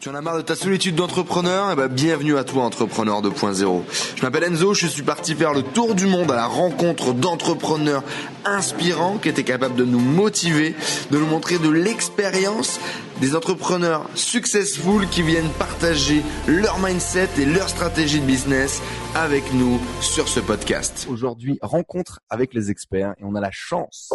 [0.00, 1.72] Tu en as marre de ta solitude d'entrepreneur?
[1.72, 3.82] Eh ben, bienvenue à toi, Entrepreneur 2.0.
[4.16, 8.02] Je m'appelle Enzo, je suis parti faire le tour du monde à la rencontre d'entrepreneurs
[8.46, 10.74] inspirants qui étaient capables de nous motiver,
[11.10, 12.80] de nous montrer de l'expérience,
[13.20, 18.80] des entrepreneurs successful qui viennent partager leur mindset et leur stratégie de business
[19.14, 21.08] avec nous sur ce podcast.
[21.10, 24.08] Aujourd'hui, rencontre avec les experts et on a la chance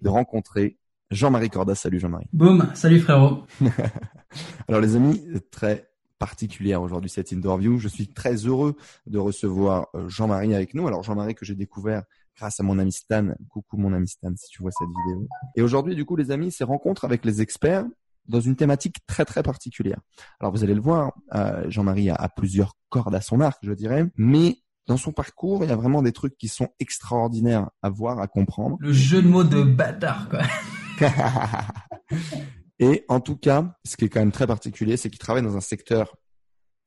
[0.00, 0.78] de rencontrer
[1.12, 1.74] Jean-Marie Corda.
[1.74, 2.26] Salut Jean-Marie.
[2.32, 3.44] Boum, salut frérot.
[4.68, 5.88] Alors les amis, très
[6.18, 7.78] particulière aujourd'hui cette interview.
[7.78, 8.76] Je suis très heureux
[9.06, 10.86] de recevoir euh, Jean-Marie avec nous.
[10.86, 12.04] Alors Jean-Marie que j'ai découvert
[12.36, 13.34] grâce à mon ami Stan.
[13.50, 15.28] Coucou mon ami Stan si tu vois cette vidéo.
[15.54, 17.84] Et aujourd'hui du coup les amis, c'est rencontre avec les experts
[18.26, 19.98] dans une thématique très très particulière.
[20.40, 23.72] Alors vous allez le voir, euh, Jean-Marie a, a, plusieurs cordes à son arc, je
[23.72, 27.90] dirais, mais dans son parcours, il y a vraiment des trucs qui sont extraordinaires à
[27.90, 28.76] voir, à comprendre.
[28.80, 30.42] Le jeu de mots de bâtard, quoi.
[32.78, 35.56] Et en tout cas, ce qui est quand même très particulier, c'est qu'il travaille dans
[35.56, 36.16] un secteur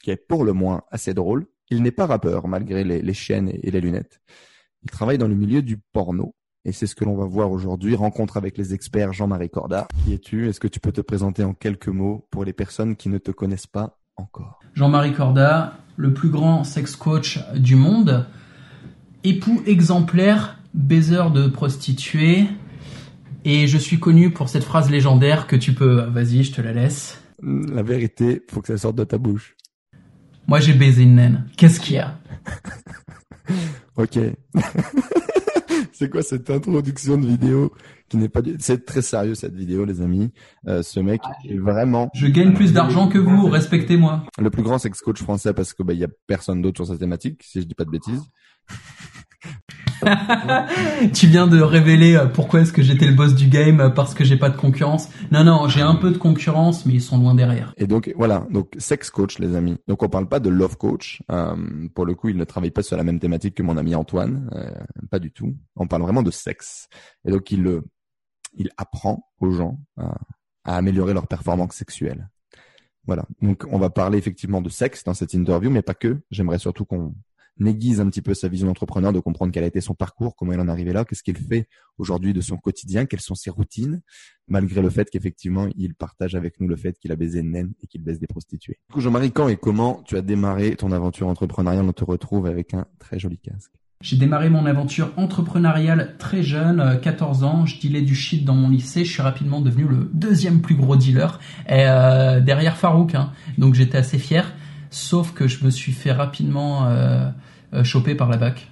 [0.04, 1.48] qui est pour le moins assez drôle.
[1.70, 4.20] Il n'est pas rappeur malgré les, chaînes et, les lunettes.
[4.84, 6.35] Il travaille dans le milieu du porno.
[6.65, 7.96] Et c'est ce que l'on va voir aujourd'hui.
[7.96, 9.88] Rencontre avec les experts Jean-Marie Corda.
[10.04, 10.49] Qui es-tu?
[10.49, 13.32] Est-ce que tu peux te présenter en quelques mots pour les personnes qui ne te
[13.32, 14.60] connaissent pas encore?
[14.74, 18.27] Jean-Marie Corda, le plus grand sex coach du monde,
[19.24, 22.48] époux exemplaire, baiser de prostituées,
[23.46, 26.01] et je suis connu pour cette phrase légendaire que tu peux.
[26.01, 27.21] Vas-y, je te la laisse.
[27.41, 29.55] La vérité, faut que ça sorte de ta bouche.
[30.48, 31.46] Moi, j'ai baisé une naine.
[31.55, 32.20] Qu'est-ce qu'il y a?
[33.98, 34.20] Ok.
[35.93, 37.71] c'est quoi cette introduction de vidéo
[38.10, 40.34] qui n'est pas C'est très sérieux cette vidéo, les amis.
[40.68, 42.09] Euh, ce mec ah, est vraiment.
[42.13, 43.48] Je gagne plus d'argent que vous.
[43.48, 44.26] Respectez-moi.
[44.37, 46.87] Le plus grand sex coach français parce que bah il y a personne d'autre sur
[46.87, 48.24] cette thématique, si je dis pas de bêtises.
[51.13, 54.13] tu viens de révéler euh, pourquoi est-ce que j'étais le boss du game euh, parce
[54.13, 55.10] que j'ai pas de concurrence.
[55.32, 57.74] Non, non, j'ai un peu de concurrence, mais ils sont loin derrière.
[57.77, 59.77] Et donc voilà, donc sex coach, les amis.
[59.87, 61.21] Donc on parle pas de love coach.
[61.32, 61.55] Euh,
[61.93, 64.50] pour le coup, il ne travaille pas sur la même thématique que mon ami Antoine,
[65.09, 65.56] pas du tout.
[65.75, 66.88] On parle vraiment de sexe.
[67.25, 67.81] Et donc il
[68.58, 72.30] il apprend aux gens à améliorer leur performance sexuelle.
[73.06, 73.25] Voilà.
[73.41, 76.22] Donc on va parler effectivement de sexe dans cette interview, mais pas que.
[76.31, 77.14] J'aimerais surtout qu'on
[77.60, 80.54] n'aiguise un petit peu sa vision d'entrepreneur, de comprendre quel a été son parcours, comment
[80.54, 81.68] il en est arrivé là, qu'est-ce qu'il fait
[81.98, 84.02] aujourd'hui de son quotidien, quelles sont ses routines,
[84.48, 87.74] malgré le fait qu'effectivement, il partage avec nous le fait qu'il a baisé une naine
[87.82, 88.80] et qu'il baisse des prostituées.
[88.90, 91.86] Du coup, Jean-Marie, quand et comment tu as démarré ton aventure entrepreneuriale?
[91.86, 93.72] On te retrouve avec un très joli casque.
[94.02, 97.66] J'ai démarré mon aventure entrepreneuriale très jeune, 14 euh, ans.
[97.66, 99.06] Je dealais du shit dans mon lycée.
[99.06, 103.16] Je suis rapidement devenu le deuxième plus gros dealer, et, euh, derrière Farouk.
[103.16, 103.32] Hein.
[103.58, 104.54] Donc j'étais assez fier.
[104.96, 107.30] Sauf que je me suis fait rapidement euh,
[107.74, 108.72] euh, choper par la BAC.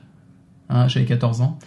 [0.69, 1.59] Hein, J'avais 14 ans.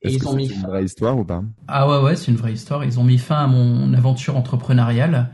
[0.00, 1.42] Est-ce que c'est une vraie histoire ou pas?
[1.66, 2.86] Ah ouais, ouais, c'est une vraie histoire.
[2.86, 5.28] Ils ont mis fin à mon aventure entrepreneuriale.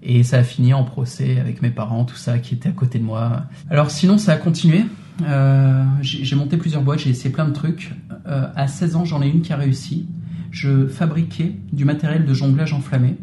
[0.00, 3.00] Et ça a fini en procès avec mes parents, tout ça, qui étaient à côté
[3.00, 3.46] de moi.
[3.68, 4.84] Alors sinon, ça a continué.
[5.26, 7.90] Euh, j'ai monté plusieurs boîtes, j'ai essayé plein de trucs.
[8.28, 10.06] Euh, à 16 ans, j'en ai une qui a réussi.
[10.52, 13.16] Je fabriquais du matériel de jonglage enflammé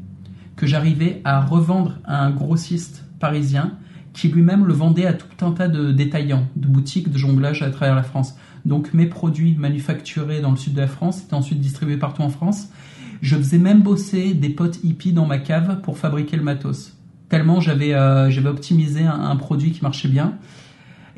[0.57, 3.77] que j'arrivais à revendre à un grossiste parisien
[4.13, 7.69] qui lui-même le vendait à tout un tas de détaillants, de boutiques de jonglage à
[7.69, 8.35] travers la France.
[8.65, 12.29] Donc mes produits manufacturés dans le sud de la France étaient ensuite distribués partout en
[12.29, 12.69] France.
[13.21, 16.97] Je faisais même bosser des potes hippies dans ma cave pour fabriquer le matos.
[17.29, 20.37] Tellement j'avais euh, optimisé un, produit qui marchait bien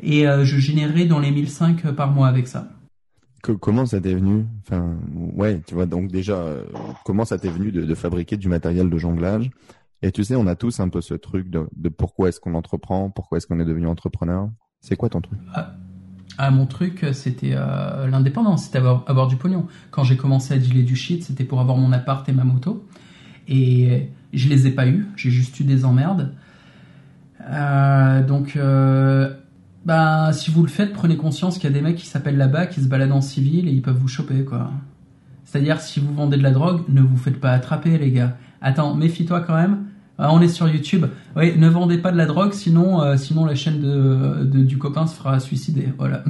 [0.00, 2.68] et euh, je générais dans les 1005 par mois avec ça.
[3.40, 4.44] comment ça t'est venu?
[4.62, 4.96] Enfin,
[5.34, 6.62] ouais, tu vois, donc déjà, euh,
[7.04, 9.50] comment ça t'est venu de, fabriquer du matériel de jonglage?
[10.04, 13.08] Et tu sais, on a tous un peu ce truc de, pourquoi est-ce qu'on entreprend,
[13.08, 14.50] pourquoi est-ce qu'on est devenu entrepreneur.
[14.82, 15.38] C'est quoi ton truc?
[15.54, 15.76] Ah,
[16.36, 19.66] ah, mon truc, c'était euh, l'indépendance, c'était avoir, avoir, du pognon.
[19.90, 22.86] Quand j'ai commencé à dealer du shit, c'était pour avoir mon appart et ma moto.
[23.48, 26.34] Et je les ai pas eu, j'ai juste eu des emmerdes.
[27.40, 29.32] Euh, donc, euh,
[29.86, 32.66] bah, si vous le faites, prenez conscience qu'il y a des mecs qui s'appellent là-bas,
[32.66, 34.70] qui se baladent en civil et ils peuvent vous choper, quoi.
[35.46, 38.36] C'est-à-dire, si vous vendez de la drogue, ne vous faites pas attraper, les gars.
[38.60, 39.84] Attends, méfie-toi quand même.
[40.18, 41.06] Ah, on est sur YouTube.
[41.36, 45.06] Oui, ne vendez pas de la drogue, sinon, euh, sinon la chaîne de, du copain
[45.06, 45.88] se fera suicider.
[45.98, 46.22] Voilà.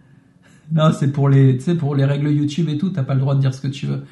[0.72, 2.90] non, c'est pour les, pour les règles YouTube et tout.
[2.90, 4.02] T'as pas le droit de dire ce que tu veux.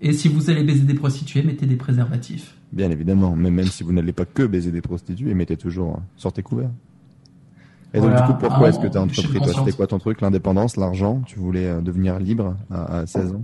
[0.00, 2.56] Et si vous allez baiser des prostituées, mettez des préservatifs.
[2.72, 6.02] Bien évidemment, mais même si vous n'allez pas que baiser des prostituées, mettez toujours hein,
[6.16, 6.70] sortez couvert.
[7.94, 9.98] Et donc du coup, pourquoi ah, est-ce que tu as entrepris toi C'était quoi ton
[9.98, 13.42] truc L'indépendance, l'argent Tu voulais euh, devenir libre à, à 16 ans?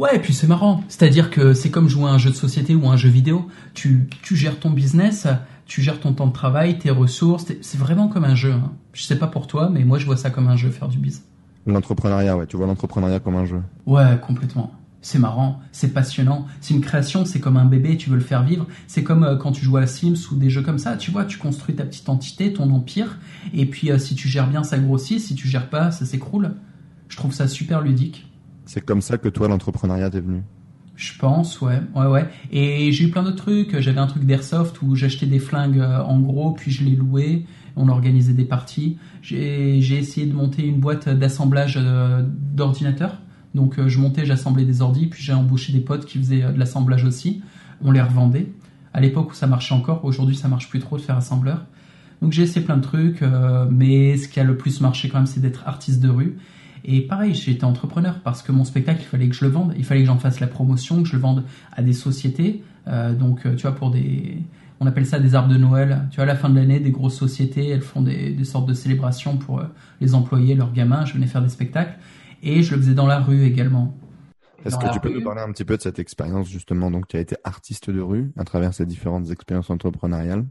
[0.00, 0.82] Ouais, et puis c'est marrant.
[0.88, 3.46] C'est-à-dire que c'est comme jouer à un jeu de société ou un jeu vidéo.
[3.74, 5.26] Tu, tu gères ton business,
[5.66, 7.44] tu gères ton temps de travail, tes ressources.
[7.60, 8.52] C'est vraiment comme un jeu.
[8.52, 8.72] Hein.
[8.94, 10.96] Je sais pas pour toi, mais moi je vois ça comme un jeu, faire du
[10.96, 11.28] business.
[11.66, 12.46] L'entrepreneuriat, ouais.
[12.46, 13.60] Tu vois l'entrepreneuriat comme un jeu.
[13.84, 14.72] Ouais, complètement.
[15.02, 18.42] c'est marrant, c'est passionnant, c'est une création, c'est comme un bébé, tu veux le faire
[18.42, 21.10] vivre, c'est comme euh, quand tu joues à Sims ou des jeux comme ça, tu
[21.10, 23.18] vois, tu construis ta petite entité, ton empire,
[23.52, 26.54] et puis euh, si tu gères bien, ça grossit, si tu gères pas, ça s'écroule.
[27.08, 28.29] Je trouve ça super ludique.
[28.72, 30.42] C'est comme ça que toi, l'entrepreneuriat t'est venu
[30.96, 32.28] Je pense, ouais, ouais, ouais.
[32.52, 33.78] Et j'ai eu plein d'autres trucs.
[33.80, 37.44] J'avais un truc d'airsoft où j'achetais des flingues euh, en gros, puis je les louais.
[37.76, 38.98] On organisait des parties.
[39.22, 43.16] J'ai essayé de monter une boîte d'assemblage d'ordinateurs
[43.54, 46.52] donc euh, je montais, j'assemblais des ordis, puis j'ai embauché des potes qui faisaient euh,
[46.52, 47.42] de l'assemblage aussi.
[47.82, 48.52] On les revendait.
[48.92, 51.64] À l'époque où ça marchait encore, aujourd'hui ça marche plus trop de faire assembleur.
[52.22, 55.18] Donc j'ai essayé plein de trucs, euh, mais ce qui a le plus marché quand
[55.18, 56.36] même, c'est d'être artiste de rue.
[56.84, 59.84] Et pareil, été entrepreneur parce que mon spectacle, il fallait que je le vende, il
[59.84, 62.62] fallait que j'en fasse la promotion, que je le vende à des sociétés.
[62.86, 64.38] donc, tu vois, pour des,
[64.80, 66.08] on appelle ça des arbres de Noël.
[66.10, 68.66] Tu vois, à la fin de l'année, des grosses sociétés, elles font des, des sortes
[68.66, 69.62] de célébrations pour
[70.00, 71.04] les employés, leurs gamins.
[71.04, 71.98] Je venais faire des spectacles
[72.42, 73.96] et je le faisais dans la rue également.
[74.64, 76.90] Est-ce que tu peux nous parler un petit peu de cette expérience justement?
[76.90, 80.46] Donc, tu as été artiste de rue à travers ces différentes expériences entrepreneuriales.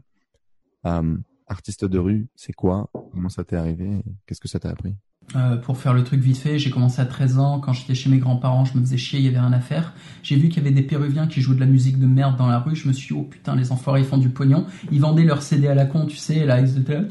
[0.86, 1.16] Euh,
[1.50, 4.94] artiste de rue, c'est quoi Comment ça t'est arrivé Qu'est-ce que ça t'a appris
[5.36, 7.60] euh, pour faire le truc vite fait, j'ai commencé à 13 ans.
[7.60, 9.94] Quand j'étais chez mes grands-parents, je me faisais chier, il y avait rien à faire.
[10.24, 12.48] J'ai vu qu'il y avait des Péruviens qui jouaient de la musique de merde dans
[12.48, 12.74] la rue.
[12.74, 14.66] Je me suis dit, oh putain, les enfoirés, ils font du pognon.
[14.90, 17.04] Ils vendaient leurs CD à la con, tu sais, là, ils étaient là.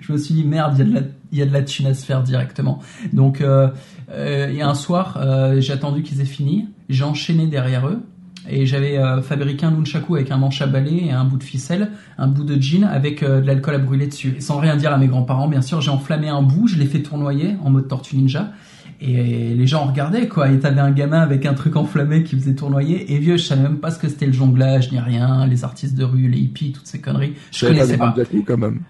[0.00, 1.00] Je me suis dit, merde, il y a de la,
[1.32, 2.80] il y a de la thune à se faire directement.
[3.12, 3.68] Donc, euh,
[4.10, 6.68] euh, a un soir, euh, j'ai attendu qu'ils aient fini.
[6.88, 8.02] J'ai enchaîné derrière eux.
[8.48, 11.90] Et j'avais fabriqué un nunchaku avec un manche à balai et un bout de ficelle,
[12.18, 14.34] un bout de jean avec de l'alcool à brûler dessus.
[14.36, 16.86] Et sans rien dire à mes grands-parents, bien sûr, j'ai enflammé un bout, je l'ai
[16.86, 18.52] fait tournoyer en mode tortue ninja.
[19.00, 20.50] Et les gens regardaient, quoi.
[20.50, 23.12] Et t'avais un gamin avec un truc enflammé qui faisait tournoyer.
[23.12, 25.96] Et vieux, je savais même pas ce que c'était le jonglage, ni rien, les artistes
[25.96, 27.34] de rue, les hippies, toutes ces conneries.
[27.52, 28.14] Je connaissais pas.
[28.46, 28.80] quand même.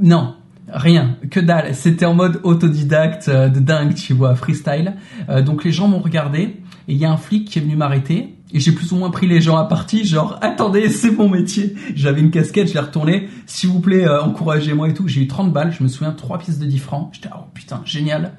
[0.00, 0.34] Non,
[0.72, 1.74] Rien, que dalle.
[1.74, 4.94] C'était en mode autodidacte euh, de dingue, tu vois, freestyle.
[5.28, 7.74] Euh, donc les gens m'ont regardé et il y a un flic qui est venu
[7.74, 11.28] m'arrêter et j'ai plus ou moins pris les gens à partie, genre attendez, c'est mon
[11.28, 11.74] métier.
[11.94, 13.28] J'avais une casquette, je l'ai retournée.
[13.46, 15.06] S'il vous plaît, euh, encouragez-moi et tout.
[15.08, 17.10] J'ai eu 30 balles, je me souviens, 3 pièces de 10 francs.
[17.12, 18.32] J'étais oh putain, génial.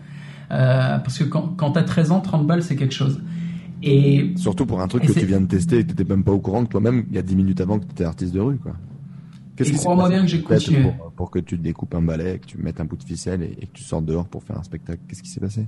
[0.49, 3.21] parce que quand, quand t'as 13 ans, 30 balles c'est quelque chose.
[3.83, 6.31] Et surtout pour un truc que tu viens de tester et que t'étais même pas
[6.31, 8.57] au courant que toi-même, il y a 10 minutes avant que t'étais artiste de rue,
[8.57, 8.73] quoi.
[9.55, 10.93] Qu'est-ce crois-moi bien que j'ai continué.
[11.15, 13.73] Pour, que tu découpes un balai, que tu mettes un bout de ficelle et, que
[13.73, 15.01] tu sortes dehors pour faire un spectacle?
[15.07, 15.67] Qu'est-ce qui s'est passé?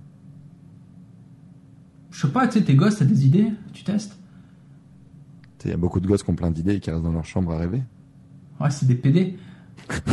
[2.12, 3.48] Je sais pas, tu sais, tes gosses, t'as des idées?
[3.74, 4.18] Tu testes?
[5.66, 7.26] Il y a beaucoup de gosses qui ont plein d'idées et qui restent dans leur
[7.26, 7.82] chambre à rêver.
[8.60, 9.38] Ouais, c'est des PD.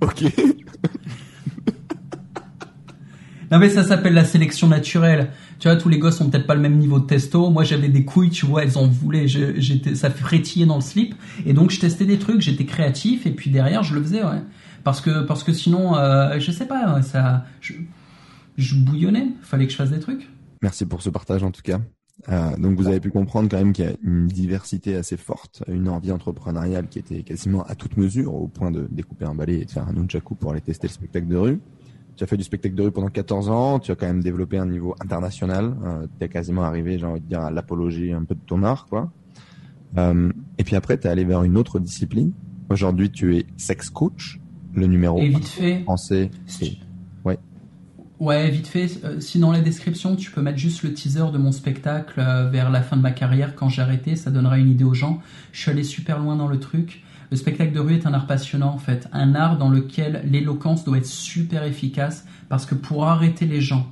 [0.00, 0.22] ok.
[3.50, 6.54] non mais ça s'appelle la sélection naturelle tu vois, tous les gosses ont peut-être pas
[6.54, 7.50] le même niveau de testo.
[7.50, 9.26] Moi, j'avais des couilles, tu vois, elles en voulaient.
[9.26, 11.14] J'étais, ça frétillait dans le slip.
[11.46, 13.26] Et donc, je testais des trucs, j'étais créatif.
[13.26, 14.42] Et puis derrière, je le faisais, ouais.
[14.84, 17.72] Parce que, parce que sinon, euh, je sais pas, ça, je,
[18.56, 19.30] je bouillonnais.
[19.42, 20.28] Fallait que je fasse des trucs.
[20.62, 21.80] Merci pour ce partage, en tout cas.
[22.28, 25.62] Euh, donc vous avez pu comprendre quand même qu'il y a une diversité assez forte,
[25.68, 29.60] une envie entrepreneuriale qui était quasiment à toute mesure, au point de découper un balai
[29.60, 31.60] et de faire un nunchaku pour aller tester le spectacle de rue.
[32.16, 34.58] Tu as fait du spectacle de rue pendant 14 ans, tu as quand même développé
[34.58, 38.24] un niveau international, euh, tu es quasiment arrivé, j'ai envie de dire, à l'apologie un
[38.24, 39.12] peu de ton art, quoi.
[39.96, 42.32] Euh, et puis après, tu es allé vers une autre discipline.
[42.68, 44.40] Aujourd'hui, tu es sex coach,
[44.74, 46.30] le numéro et vite fait, français.
[46.60, 46.78] Ouais.
[48.20, 48.98] Ouais, vite fait.
[49.04, 52.50] Euh, si dans la description, tu peux mettre juste le teaser de mon spectacle euh,
[52.50, 55.20] vers la fin de ma carrière quand j'ai arrêté, ça donnera une idée aux gens.
[55.52, 57.04] Je suis allé super loin dans le truc.
[57.30, 60.84] Le spectacle de rue est un art passionnant en fait, un art dans lequel l'éloquence
[60.84, 63.86] doit être super efficace parce que pour arrêter les gens,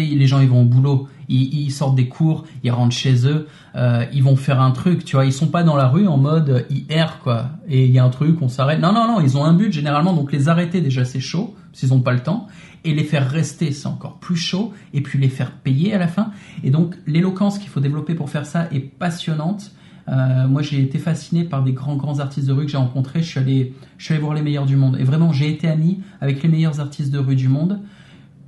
[0.00, 4.04] les gens ils vont au boulot, ils, sortent des cours, ils rentrent chez eux, euh,
[4.12, 6.66] ils vont faire un truc, tu vois, ils sont pas dans la rue en mode
[6.70, 8.80] IR quoi, et il y a un truc, on s'arrête.
[8.80, 11.92] Non non non, ils ont un but généralement, donc les arrêter déjà c'est chaud, s'ils
[11.94, 12.46] ont pas le temps,
[12.84, 16.08] et les faire rester c'est encore plus chaud, et puis les faire payer à la
[16.08, 16.30] fin.
[16.62, 19.72] Et donc l'éloquence qu'il faut développer pour faire ça est passionnante.
[20.08, 23.22] Euh, moi, j'ai été fasciné par des grands, grands artistes de rue que j'ai rencontrés.
[23.22, 24.98] Je suis allé, je suis allé voir les meilleurs du monde.
[24.98, 27.80] Et vraiment, j'ai été ami avec les meilleurs artistes de rue du monde.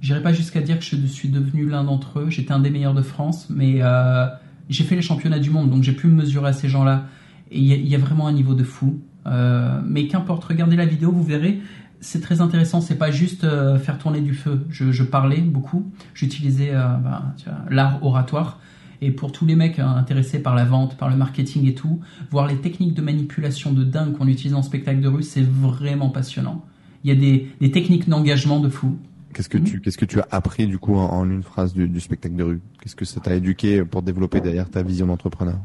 [0.01, 2.31] J'irai pas jusqu'à dire que je suis devenu l'un d'entre eux.
[2.31, 4.27] J'étais un des meilleurs de France, mais euh,
[4.69, 7.07] j'ai fait les championnats du monde, donc j'ai pu me mesurer à ces gens-là.
[7.51, 9.01] Et il y, a vraiment un niveau de fou.
[9.27, 11.61] Euh, mais qu'importe, regardez la vidéo, vous verrez.
[12.01, 12.81] C'est très intéressant.
[12.81, 14.67] C'est pas juste euh, faire tourner du feu.
[14.69, 15.91] Je, parlais beaucoup.
[16.13, 17.35] J'utilisais bah,
[17.71, 18.59] l'art oratoire.
[19.01, 22.01] Et pour tous les mecs intéressés par la vente, par le marketing et tout,
[22.31, 26.09] voir les techniques de manipulation de dingue qu'on utilise en spectacle de rue, c'est vraiment
[26.09, 26.65] passionnant.
[27.05, 28.99] Il y a des techniques d'engagement de fou.
[29.37, 32.01] Qu'est-ce que tu qu'est-ce que tu as appris du coup en, une phrase du, du
[32.01, 32.61] spectacle de rue?
[32.81, 35.59] Qu'est-ce que ça t'a éduqué pour développer derrière ta vision d'entrepreneur?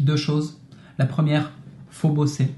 [0.00, 0.60] Deux choses.
[0.98, 1.52] La première,
[1.90, 2.48] faut bosser.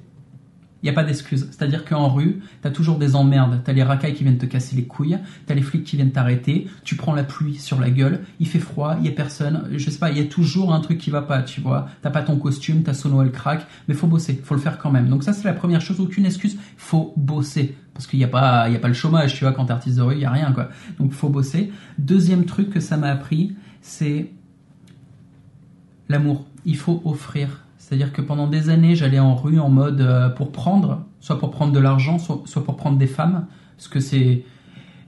[0.87, 1.49] N'y a pas d'excuse.
[1.51, 3.61] C'est-à-dire qu'en rue, tu as toujours des emmerdes.
[3.65, 5.97] Tu as les racailles qui viennent te casser les couilles, tu as les flics qui
[5.97, 9.11] viennent t'arrêter, tu prends la pluie sur la gueule, il fait froid, il y a
[9.11, 11.89] personne, je sais pas, il y a toujours un truc qui va pas, tu vois.
[12.03, 14.93] T'as pas ton costume, ta sono elle craque, mais faut bosser, faut le faire quand
[14.93, 15.09] même.
[15.09, 18.61] Donc ça c'est la première chose, aucune excuse, faut bosser parce qu'il n'y a pas
[18.61, 20.53] a pas le chômage, tu vois, quand t'es artiste de rue, il y a rien
[20.53, 20.69] quoi.
[21.01, 21.73] Donc faut bosser.
[21.99, 24.31] Deuxième truc que ça m'a appris, c'est
[26.09, 26.47] l'amour.
[26.65, 30.51] Il faut offrir c'est-à-dire que pendant des années, j'allais en rue en mode euh, pour
[30.51, 34.43] prendre, soit pour prendre de l'argent, soit, pour prendre des femmes, parce que c'est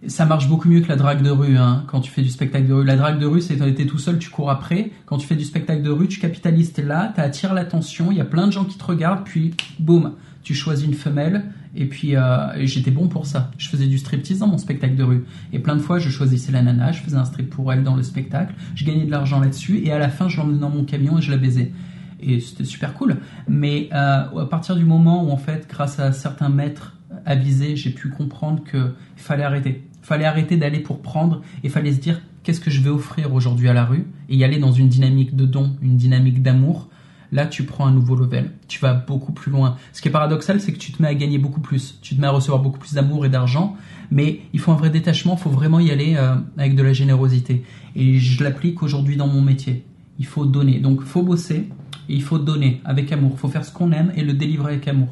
[0.06, 2.68] ça marche beaucoup mieux que la drague de rue hein, quand tu fais du spectacle
[2.68, 2.84] de rue.
[2.84, 4.92] La drague de rue, c'est quand tu es tout seul, tu cours après.
[5.06, 8.18] Quand tu fais du spectacle de rue, tu capitalises, t'es là, tu attires l'attention, il
[8.18, 10.12] y a plein de gens qui te regardent, puis boum,
[10.44, 11.46] tu choisis une femelle.
[11.74, 13.50] Et puis euh, j'étais bon pour ça.
[13.58, 15.24] Je faisais du striptease dans mon spectacle de rue.
[15.52, 17.96] Et plein de fois, je choisissais la nana, je faisais un strip pour elle dans
[17.96, 18.54] le spectacle.
[18.76, 19.80] Je gagnais de l'argent là-dessus.
[19.84, 21.72] Et à la fin, je l'emmenais dans mon camion et je la baisais
[22.20, 23.16] et c'était super cool.
[23.48, 27.90] Mais euh, à partir du moment où en fait, grâce à certains maîtres avisés, j'ai
[27.90, 29.84] pu comprendre qu'il fallait arrêter.
[30.02, 33.34] Il fallait arrêter d'aller pour prendre et fallait se dire qu'est-ce que je vais offrir
[33.34, 36.88] aujourd'hui à la rue et y aller dans une dynamique de don, une dynamique d'amour.
[37.30, 38.52] Là, tu prends un nouveau level.
[38.68, 39.76] Tu vas beaucoup plus loin.
[39.92, 41.98] Ce qui est paradoxal, c'est que tu te mets à gagner beaucoup plus.
[42.00, 43.76] Tu te mets à recevoir beaucoup plus d'amour et d'argent.
[44.10, 45.34] Mais il faut un vrai détachement.
[45.34, 47.64] Il faut vraiment y aller euh, avec de la générosité.
[47.94, 49.84] Et je l'applique aujourd'hui dans mon métier.
[50.18, 50.78] Il faut donner.
[50.78, 51.68] Donc, faut bosser
[52.08, 53.32] il faut donner avec amour.
[53.34, 55.08] Il faut faire ce qu'on aime et le délivrer avec amour.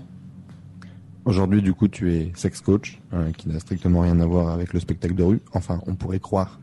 [1.24, 4.72] Aujourd'hui, du coup, tu es sex coach, hein, qui n'a strictement rien à voir avec
[4.72, 5.40] le spectacle de rue.
[5.52, 6.60] Enfin, on pourrait croire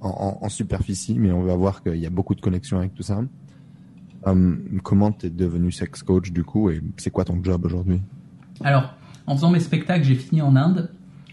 [0.00, 3.22] en, superficie, mais on va voir qu'il y a beaucoup de connexions avec tout ça.
[4.24, 8.02] Hum, comment tu es devenu sex coach, du coup, et c'est quoi ton job aujourd'hui?
[8.62, 8.94] Alors,
[9.26, 10.90] en faisant mes spectacles, j'ai fini en Inde.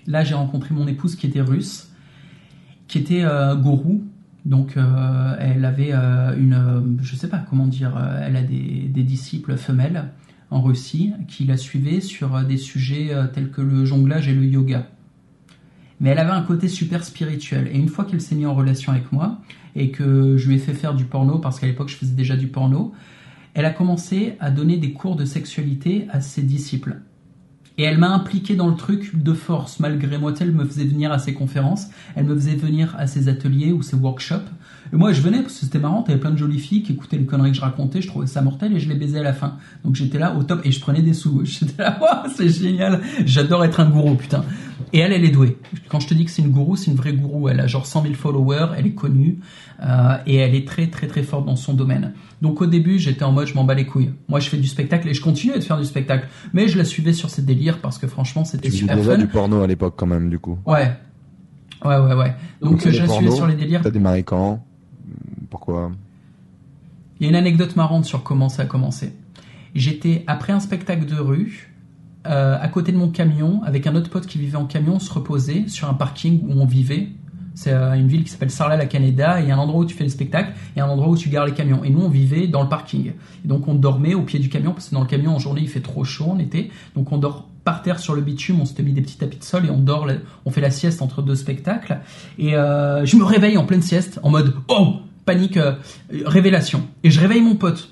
[0.07, 1.91] Là, j'ai rencontré mon épouse qui était russe,
[2.87, 4.03] qui était euh, gourou,
[4.45, 9.03] donc, euh, elle avait euh, une, je sais pas comment dire, euh, elle a des,
[9.03, 10.05] disciples femelles
[10.49, 14.87] en Russie qui la suivaient sur des sujets tels que le jonglage et le yoga.
[15.99, 17.69] Mais elle avait un côté super spirituel.
[17.71, 19.39] Et une fois qu'elle s'est mise en relation avec moi
[19.75, 22.35] et que je lui ai fait faire du porno, parce qu'à l'époque je faisais déjà
[22.35, 22.93] du porno,
[23.53, 26.97] elle a commencé à donner des cours de sexualité à ses disciples.
[27.81, 30.35] Et elle m'a impliqué dans le truc de force, malgré moi.
[30.39, 33.81] Elle me faisait venir à ses conférences, elle me faisait venir à ses ateliers ou
[33.81, 34.45] ses workshops.
[34.93, 37.17] Et moi, je venais parce que c'était marrant, t'avais plein de jolies filles qui écoutaient
[37.17, 39.33] les conneries que je racontais, je trouvais ça mortel et je les baisais à la
[39.33, 39.55] fin.
[39.83, 41.41] Donc j'étais là au top et je prenais des sous.
[41.43, 44.45] J'étais là, waouh, c'est génial, j'adore être un gourou, putain.
[44.93, 45.57] Et elle, elle est douée.
[45.89, 47.49] Quand je te dis que c'est une gourou, c'est une vraie gourou.
[47.49, 49.39] Elle a genre 100 000 followers, elle est connue
[49.81, 52.13] euh, et elle est très très très forte dans son domaine.
[52.41, 54.11] Donc au début, j'étais en mode je m'en bats les couilles.
[54.27, 56.85] Moi, je fais du spectacle et je continue de faire du spectacle, mais je la
[56.85, 60.07] suivais sur ses délires parce que franchement, c'était super déjà du porno à l'époque quand
[60.07, 60.57] même, du coup.
[60.65, 60.91] Ouais.
[61.83, 62.35] Ouais, ouais, ouais.
[62.61, 63.81] Donc, je la suivais sur les délires.
[63.81, 64.63] T'as démarré quand?
[65.49, 65.91] Pourquoi?
[67.19, 69.13] Il y a une anecdote marrante sur comment ça a commencé.
[69.75, 71.70] J'étais après un spectacle de rue.
[72.27, 74.99] Euh, à côté de mon camion, avec un autre pote qui vivait en camion, on
[74.99, 77.09] se reposait sur un parking où on vivait,
[77.53, 79.31] c'est euh, une ville qui s'appelle Sarlat la Canada.
[79.31, 81.53] A un endroit où tu fais les spectacles et un endroit où tu gares les
[81.53, 81.83] camions.
[81.83, 83.13] Et nous, on vivait dans le parking.
[83.43, 85.61] Et donc, on dormait au pied du camion parce que dans le camion, en journée,
[85.61, 86.71] il fait trop chaud en été.
[86.95, 88.61] Donc, on dort par terre sur le bitume.
[88.61, 90.07] On s'était mis des petits tapis de sol et on dort.
[90.45, 91.99] On fait la sieste entre deux spectacles.
[92.37, 95.59] Et euh, je me réveille en pleine sieste en mode oh panique
[96.25, 96.83] révélation.
[97.03, 97.89] Et je réveille mon pote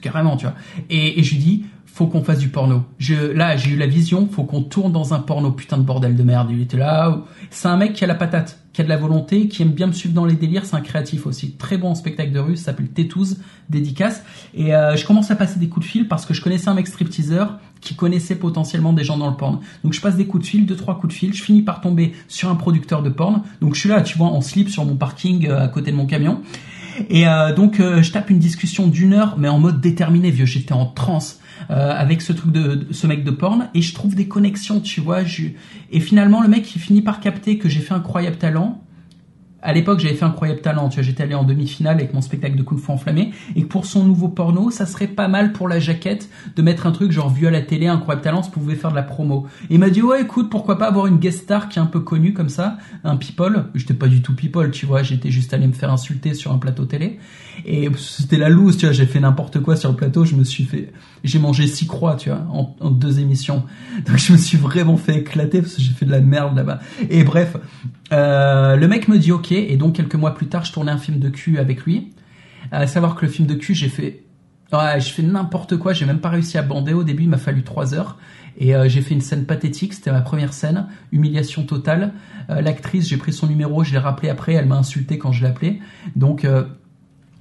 [0.00, 0.54] carrément, tu vois.
[0.90, 2.84] Et, et je lui dis faut qu'on fasse du porno.
[2.98, 6.16] Je, là, j'ai eu la vision, faut qu'on tourne dans un porno, putain de bordel
[6.16, 6.48] de merde.
[6.50, 7.22] Il était là.
[7.50, 9.88] C'est un mec qui a la patate, qui a de la volonté, qui aime bien
[9.88, 10.64] me suivre dans les délires.
[10.64, 11.52] C'est un créatif aussi.
[11.52, 14.24] Très bon spectacle de rue, ça s'appelle Tétouze, dédicace.
[14.54, 16.74] Et euh, je commence à passer des coups de fil parce que je connaissais un
[16.74, 19.60] mec stripteaseur qui connaissait potentiellement des gens dans le porno.
[19.84, 21.34] Donc je passe des coups de fil, deux, trois coups de fil.
[21.34, 23.40] Je finis par tomber sur un producteur de porno.
[23.60, 25.96] Donc je suis là, tu vois, en slip sur mon parking euh, à côté de
[25.96, 26.40] mon camion.
[27.10, 30.46] Et euh, donc je tape une discussion d'une heure, mais en mode déterminé, vieux.
[30.46, 31.38] J'étais en transe.
[31.70, 35.00] Euh, avec ce truc de, ce mec de porn et je trouve des connexions, tu
[35.00, 35.24] vois.
[35.24, 35.44] Je...
[35.90, 38.82] Et finalement, le mec, il finit par capter que j'ai fait incroyable talent
[39.62, 42.56] à l'époque, j'avais fait Incroyable Talent, tu vois, j'étais allé en demi-finale avec mon spectacle
[42.56, 45.78] de Kung Fu enflammé, et pour son nouveau porno, ça serait pas mal pour la
[45.78, 48.90] jaquette de mettre un truc genre vu à la télé, Incroyable Talent, ça pouvait faire
[48.90, 49.46] de la promo.
[49.70, 51.86] Et il m'a dit, ouais, écoute, pourquoi pas avoir une guest star qui est un
[51.86, 53.66] peu connue comme ça, un people.
[53.74, 56.58] J'étais pas du tout people, tu vois, j'étais juste allé me faire insulter sur un
[56.58, 57.20] plateau télé.
[57.64, 60.42] Et c'était la loose, tu vois, j'ai fait n'importe quoi sur le plateau, je me
[60.42, 60.92] suis fait,
[61.24, 63.64] j'ai mangé six croix, tu vois, en, deux émissions.
[64.06, 66.80] Donc je me suis vraiment fait éclater parce que j'ai fait de la merde là-bas.
[67.10, 67.56] Et bref,
[68.12, 70.98] euh, le mec me dit ok, et donc quelques mois plus tard, je tournais un
[70.98, 72.12] film de cul avec lui.
[72.70, 74.24] À savoir que le film de cul, j'ai fait,
[74.72, 77.38] ouais, je fais n'importe quoi, j'ai même pas réussi à bander au début, il m'a
[77.38, 78.18] fallu trois heures.
[78.58, 82.12] Et euh, j'ai fait une scène pathétique, c'était ma première scène, humiliation totale.
[82.50, 85.42] Euh, l'actrice, j'ai pris son numéro, je l'ai rappelé après, elle m'a insulté quand je
[85.42, 85.80] l'ai appelé.
[86.16, 86.46] Donc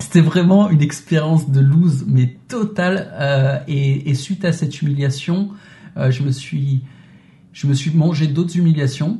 [0.01, 3.63] c'était vraiment une expérience de lose, mais totale.
[3.67, 5.51] Et, et, suite à cette humiliation,
[5.97, 6.81] Euh, je me suis,
[7.53, 9.19] je me suis mangé d'autres humiliations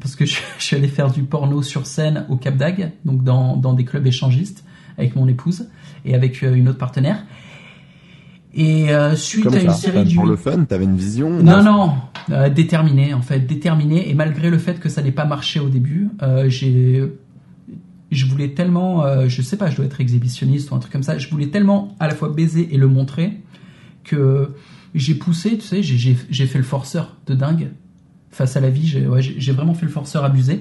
[0.00, 3.56] parce que je, suis allé faire du porno sur scène au Cap d'Agde, donc dans,
[3.56, 4.64] dans des clubs échangistes
[4.98, 5.68] avec mon épouse
[6.04, 7.24] et avec euh, une autre partenaire.
[8.54, 11.28] Et euh, suite Comme à une ça, série pour du le fun, t'avais une vision.
[11.28, 11.92] non, non,
[12.30, 14.08] euh, déterminé en fait, déterminé.
[14.08, 17.04] Et malgré le fait que ça n'ait pas marché au début, euh, j'ai,
[18.10, 21.02] je voulais tellement, euh, je sais pas, je dois être exhibitionniste ou un truc comme
[21.02, 21.18] ça.
[21.18, 23.40] Je voulais tellement à la fois baiser et le montrer
[24.04, 24.54] que
[24.94, 26.14] j'ai poussé, tu sais, j'ai-
[26.46, 27.70] fait le forceur de dingue
[28.30, 28.86] face à la vie.
[28.86, 29.20] J'ai ouais,
[29.52, 30.60] vraiment fait le forceur abusé.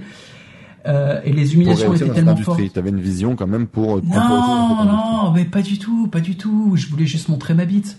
[0.87, 2.49] Euh, et les humiliations étaient tellement fortes.
[2.59, 4.01] industrie, t'avais une vision quand même pour.
[4.01, 4.19] dans Non,
[4.79, 4.87] industrie.
[4.87, 6.73] non, mais pas du tout, pas du tout.
[6.75, 7.97] Je voulais juste montrer ma bite.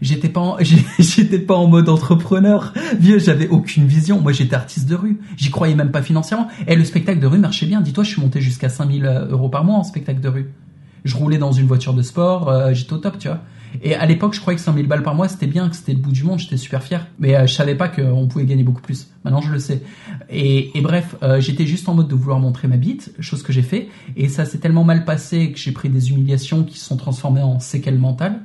[0.00, 0.56] J'étais pas, en,
[0.98, 2.72] j'étais pas en mode entrepreneur.
[2.98, 4.20] Vieux, j'avais aucune vision.
[4.20, 5.20] Moi, j'étais artiste de rue.
[5.36, 6.48] J'y croyais même pas financièrement.
[6.66, 7.80] Et le spectacle de rue marchait bien.
[7.80, 10.50] Dis-toi, je suis monté jusqu'à 5000 euros par mois en spectacle de rue.
[11.04, 12.48] Je roulais dans une voiture de sport.
[12.48, 13.40] euh, j'étais au top, tu vois.
[13.82, 15.98] Et à l'époque, je croyais que 5000 balles par mois, c'était bien, que c'était le
[15.98, 16.38] bout du monde.
[16.38, 17.06] J'étais super fier.
[17.18, 19.08] Mais euh, je savais pas qu'on pouvait gagner beaucoup plus.
[19.24, 19.82] Maintenant, je le sais.
[20.30, 23.52] Et, et bref, euh, j'étais juste en mode de vouloir montrer ma bite, chose que
[23.52, 23.88] j'ai fait.
[24.16, 27.42] Et ça s'est tellement mal passé que j'ai pris des humiliations qui se sont transformées
[27.42, 28.40] en séquelles mentales.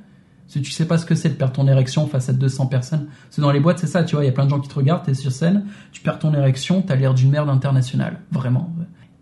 [0.50, 3.08] Si tu sais pas ce que c'est de perdre ton érection face à 200 personnes,
[3.30, 4.68] c'est dans les boîtes, c'est ça, tu vois, il y a plein de gens qui
[4.68, 8.74] te regardent, t'es sur scène, tu perds ton érection, t'as l'air d'une merde internationale, vraiment.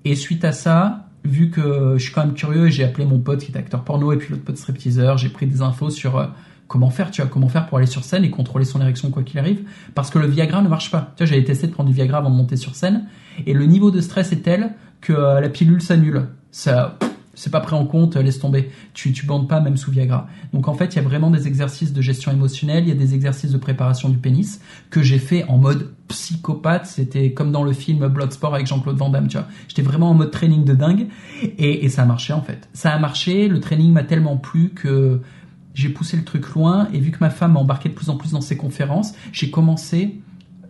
[0.05, 3.41] Et suite à ça, vu que je suis quand même curieux, j'ai appelé mon pote
[3.41, 6.27] qui est acteur porno et puis l'autre pote stripteaseur, j'ai pris des infos sur euh,
[6.69, 9.23] comment faire, tu vois, comment faire pour aller sur scène et contrôler son érection quoi
[9.23, 9.63] qu'il arrive,
[9.95, 11.11] parce que le Viagra ne marche pas.
[11.17, 13.05] Tu vois, j'avais testé de prendre du Viagra avant de monter sur scène,
[13.45, 16.27] et le niveau de stress est tel que euh, la pilule s'annule.
[16.51, 16.97] Ça,
[17.37, 18.71] c'est pas pris en compte, euh, laisse tomber.
[18.93, 20.27] Tu, tu bandes pas même sous Viagra.
[20.53, 22.95] Donc en fait, il y a vraiment des exercices de gestion émotionnelle, il y a
[22.95, 26.87] des exercices de préparation du pénis que j'ai fait en mode psychopathe.
[26.87, 29.47] C'était comme dans le film Bloodsport avec Jean-Claude Van Damme, tu vois.
[29.67, 31.07] J'étais vraiment en mode training de dingue
[31.43, 32.67] et, et ça a marché en fait.
[32.73, 35.21] Ça a marché, le training m'a tellement plu que
[35.75, 38.17] j'ai poussé le truc loin et vu que ma femme m'a embarqué de plus en
[38.17, 40.19] plus dans ses conférences, j'ai commencé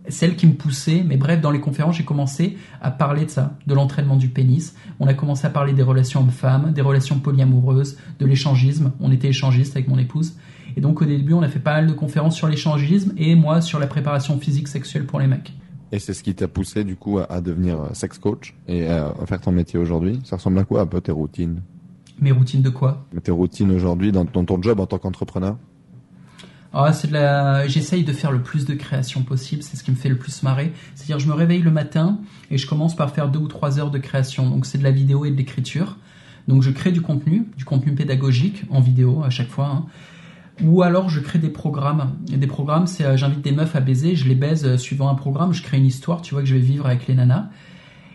[0.08, 3.56] celle qui me poussait, mais bref, dans les conférences, j'ai commencé à parler de ça,
[3.66, 4.74] de l'entraînement du pénis.
[5.00, 8.92] On a commencé à parler des relations hommes-femmes, des relations polyamoureuses, de l'échangisme.
[9.00, 10.36] On était échangistes avec mon épouse.
[10.76, 13.60] Et donc, au début, on a fait pas mal de conférences sur l'échangisme et moi
[13.60, 15.54] sur la préparation physique sexuelle pour les mecs.
[15.90, 18.86] Et c'est ce qui t'a poussé du coup à, à devenir euh, sex coach et
[18.86, 20.20] à faire ton métier aujourd'hui?
[20.24, 21.62] Ça ressemble à quoi un peu tes routines?
[22.20, 23.06] Mes routines de quoi?
[23.22, 25.56] Tes routines aujourd'hui dans ton, ton job en tant qu'entrepreneur?
[26.80, 27.10] Ah, c'est.
[27.66, 29.64] J'essaye de faire le plus de création possible.
[29.64, 30.72] C'est ce qui me fait le plus marrer.
[30.94, 32.18] C'est-à-dire, je me réveille le matin
[32.52, 34.48] et je commence par faire deux ou trois heures de création.
[34.48, 35.96] Donc, c'est de la vidéo et de l'écriture.
[36.46, 39.66] Donc, je crée du contenu, du contenu pédagogique en vidéo à chaque fois.
[39.66, 39.86] hein.
[40.62, 42.16] Ou alors, je crée des programmes.
[42.32, 45.08] Et des programmes, c'est euh, j'invite des meufs à baiser, je les baise euh, suivant
[45.08, 45.52] un programme.
[45.52, 47.48] Je crée une histoire, tu vois, que je vais vivre avec les nanas.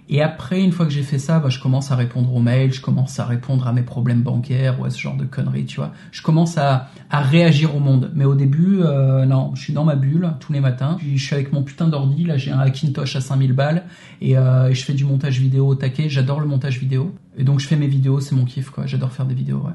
[0.09, 2.73] Et après, une fois que j'ai fait ça, bah, je commence à répondre aux mails,
[2.73, 5.77] je commence à répondre à mes problèmes bancaires ou à ce genre de conneries, tu
[5.77, 5.91] vois.
[6.11, 8.11] Je commence à, à réagir au monde.
[8.13, 10.97] Mais au début, euh, non, je suis dans ma bulle tous les matins.
[11.01, 13.83] Je suis avec mon putain d'ordi, là j'ai un Hackintosh à 5000 balles
[14.21, 16.09] et, euh, et je fais du montage vidéo au taquet.
[16.09, 17.13] J'adore le montage vidéo.
[17.37, 18.85] Et donc je fais mes vidéos, c'est mon kiff, quoi.
[18.85, 19.73] J'adore faire des vidéos, ouais.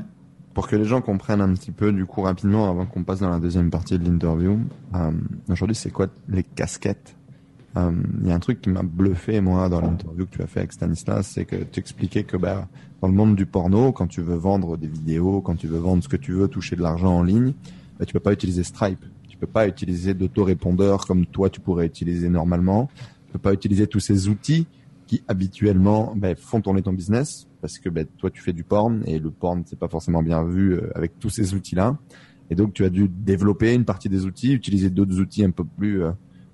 [0.54, 3.30] Pour que les gens comprennent un petit peu du coup rapidement avant qu'on passe dans
[3.30, 4.58] la deuxième partie de l'interview,
[4.94, 5.12] euh,
[5.48, 7.17] aujourd'hui c'est quoi les casquettes
[8.22, 10.60] Il y a un truc qui m'a bluffé moi dans l'interview que tu as fait
[10.60, 12.68] avec Stanislas, c'est que tu expliquais que bah,
[13.00, 16.02] dans le monde du porno, quand tu veux vendre des vidéos, quand tu veux vendre
[16.02, 17.52] ce que tu veux, toucher de l'argent en ligne,
[17.98, 21.86] bah, tu peux pas utiliser Stripe, tu peux pas utiliser d'autorépondeur comme toi tu pourrais
[21.86, 22.88] utiliser normalement,
[23.26, 24.66] tu peux pas utiliser tous ces outils
[25.06, 29.02] qui habituellement bah, font tourner ton business parce que bah, toi tu fais du porn
[29.06, 31.96] et le porn c'est pas forcément bien vu euh, avec tous ces outils là
[32.50, 35.64] et donc tu as dû développer une partie des outils utiliser d'autres outils un peu
[35.64, 36.10] plus euh,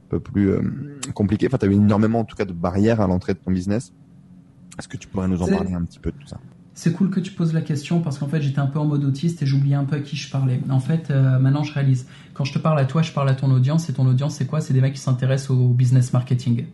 [0.09, 0.63] peu plus euh,
[1.15, 3.93] compliqués enfin tu eu énormément en tout cas de barrières à l'entrée de ton business
[4.79, 6.39] est-ce que tu pourrais nous en parler un petit peu de tout ça?
[6.77, 9.05] C'est cool que tu poses la question parce qu'en fait j'étais un peu en mode
[9.05, 10.61] autiste et j'oubliais un peu à qui je parlais.
[10.69, 12.07] En fait, euh, maintenant je réalise.
[12.33, 14.47] Quand je te parle à toi, je parle à ton audience et ton audience c'est
[14.47, 14.61] quoi?
[14.61, 16.67] C'est des mecs qui s'intéressent au business marketing.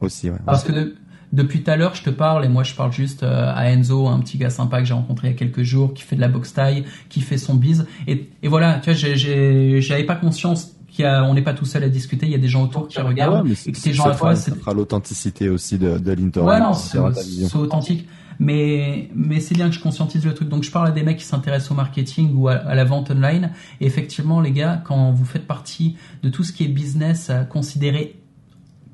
[0.00, 0.38] aussi ouais.
[0.46, 0.96] Parce que de-
[1.32, 4.06] depuis tout à l'heure, je te parle et moi je parle juste euh, à Enzo,
[4.06, 6.20] un petit gars sympa que j'ai rencontré il y a quelques jours, qui fait de
[6.22, 7.86] la boxe taille, qui fait son bise.
[8.06, 12.26] Et, et voilà, tu vois, j'avais pas conscience qu'on n'est pas tout seul à discuter.
[12.26, 14.04] Il y a des gens autour qui regardent Ah Ouais, mais et que ces gens
[14.04, 18.08] à la ça fera- l'authenticité aussi de, de l'interview Ouais, non, ça c'est authentique.
[18.38, 20.50] Mais, mais c'est bien que je conscientise le truc.
[20.50, 23.10] Donc, je parle à des mecs qui s'intéressent au marketing ou à, à la vente
[23.10, 23.50] online.
[23.80, 27.44] Et effectivement, les gars, quand vous faites partie de tout ce qui est business, à
[27.44, 28.20] considérer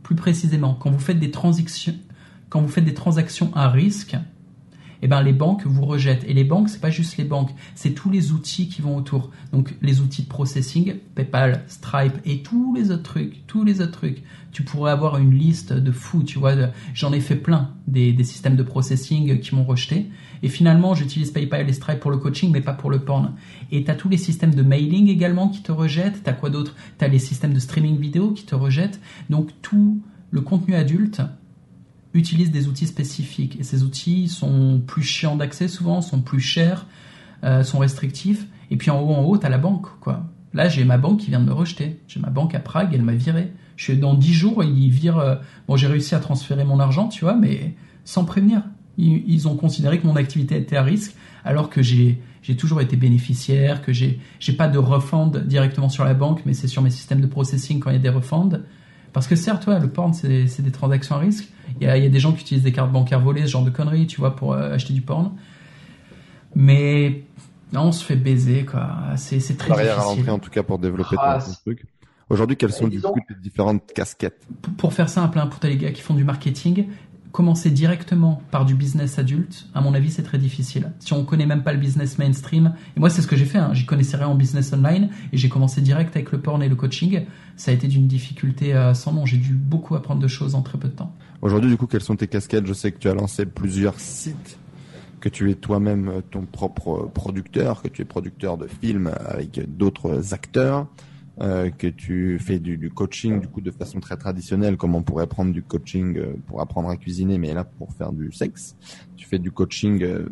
[0.04, 1.94] plus précisément, quand vous faites des transactions,
[2.50, 4.16] quand vous faites des transactions à risque,
[5.02, 6.24] eh ben les banques vous rejettent.
[6.28, 9.30] Et les banques, c'est pas juste les banques, c'est tous les outils qui vont autour.
[9.52, 13.92] Donc les outils de processing, PayPal, Stripe et tous les autres trucs, tous les autres
[13.92, 14.22] trucs.
[14.52, 16.52] Tu pourrais avoir une liste de fous, tu vois.
[16.94, 20.10] J'en ai fait plein des, des systèmes de processing qui m'ont rejeté.
[20.42, 23.32] Et finalement, j'utilise PayPal et Stripe pour le coaching, mais pas pour le porn.
[23.70, 26.22] Et tu as tous les systèmes de mailing également qui te rejettent.
[26.22, 26.76] Tu as quoi d'autre?
[26.98, 29.00] Tu as les systèmes de streaming vidéo qui te rejettent.
[29.30, 31.22] Donc tout le contenu adulte
[32.14, 33.58] utilise des outils spécifiques.
[33.58, 36.86] Et ces outils sont plus chiants d'accès souvent, sont plus chers,
[37.44, 38.46] euh, sont restrictifs.
[38.70, 40.24] Et puis en haut, en haut, tu as la banque, quoi.
[40.54, 42.00] Là, j'ai ma banque qui vient de me rejeter.
[42.08, 43.52] J'ai ma banque à Prague, elle m'a viré.
[43.76, 45.18] Je suis dans 10 jours, ils virent.
[45.18, 48.62] Euh, bon, j'ai réussi à transférer mon argent, tu vois, mais sans prévenir.
[48.98, 52.94] Ils, ont considéré que mon activité était à risque, alors que j'ai j'ai toujours été
[52.96, 56.90] bénéficiaire, que j'ai j'ai pas de refund directement sur la banque, mais c'est sur mes
[56.90, 58.60] systèmes de processing quand il y a des refunds.
[59.12, 61.48] Parce que certes, le porn, c'est des transactions à risque.
[61.80, 63.48] Il y, a, il y, a, des gens qui utilisent des cartes bancaires volées, ce
[63.48, 65.32] genre de conneries, tu vois, pour euh, acheter du porn.
[66.54, 67.24] Mais
[67.72, 68.88] non, on se fait baiser, quoi.
[69.16, 69.90] C'est très difficile.
[69.90, 71.84] à l'entrée, en tout cas, pour développer ah, ton truc.
[72.28, 74.46] Aujourd'hui, quelles sont du coup les différentes casquettes?
[74.78, 76.86] Pour faire simple, hein, pour les gars qui font du marketing,
[77.32, 80.92] commencer directement par du business adulte, à mon avis, c'est très difficile.
[81.00, 83.58] Si on connaît même pas le business mainstream, et moi, c'est ce que j'ai fait,
[83.58, 86.68] hein, j'y connaissais rien en business online, et j'ai commencé direct avec le porn et
[86.68, 87.22] le coaching.
[87.56, 89.24] Ça a été d'une difficulté euh, sans nom.
[89.24, 91.14] J'ai dû beaucoup apprendre de choses en très peu de temps.
[91.40, 92.66] Aujourd'hui, du coup, quelles sont tes casquettes?
[92.66, 94.58] Je sais que tu as lancé plusieurs sites,
[95.20, 99.58] que tu es toi-même euh, ton propre producteur, que tu es producteur de films avec
[99.76, 100.86] d'autres acteurs.
[101.42, 105.26] Euh, que tu fais du, coaching du coup de façon très traditionnelle, comme on pourrait
[105.26, 108.76] prendre du coaching euh, pour apprendre à cuisiner, mais là pour faire du sexe,
[109.16, 110.04] tu fais du coaching.
[110.04, 110.28] Euh,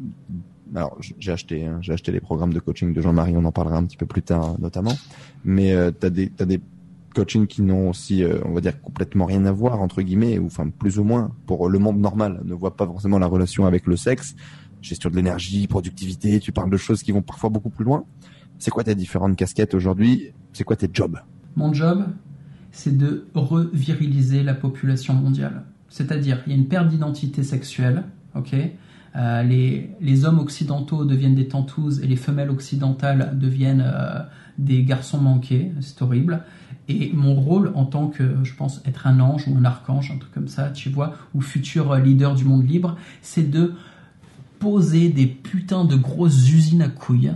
[0.72, 3.78] alors j'ai acheté, hein, j'ai acheté les programmes de coaching de Jean-Marie, on en parlera
[3.78, 4.96] un petit peu plus tard notamment,
[5.42, 6.60] mais euh, t'as des t'as des
[7.12, 10.68] coachings qui n'ont aussi, on va dire complètement rien à voir entre guillemets, ou enfin
[10.68, 13.96] plus ou moins pour le monde normal, ne voit pas forcément la relation avec le
[13.96, 14.36] sexe,
[14.80, 18.04] gestion de l'énergie, productivité, tu parles de choses qui vont parfois beaucoup plus loin.
[18.60, 20.32] C'est quoi tes différentes casquettes aujourd'hui?
[20.52, 21.18] C'est quoi tes jobs?
[21.56, 22.04] Mon job,
[22.72, 25.64] c'est de reviriliser la population mondiale.
[25.88, 28.54] C'est-à-dire, il y a une perte d'identité sexuelle, ok?
[29.16, 34.20] Euh, les, les, hommes occidentaux deviennent des tantouses et les femelles occidentales deviennent euh,
[34.58, 36.44] des garçons manqués, c'est horrible.
[36.88, 40.18] Et mon rôle en tant que, je pense, être un ange ou un archange, un
[40.18, 43.72] truc comme ça, tu vois, ou futur leader du monde libre, c'est de
[44.58, 47.32] poser des putains de grosses usines à couilles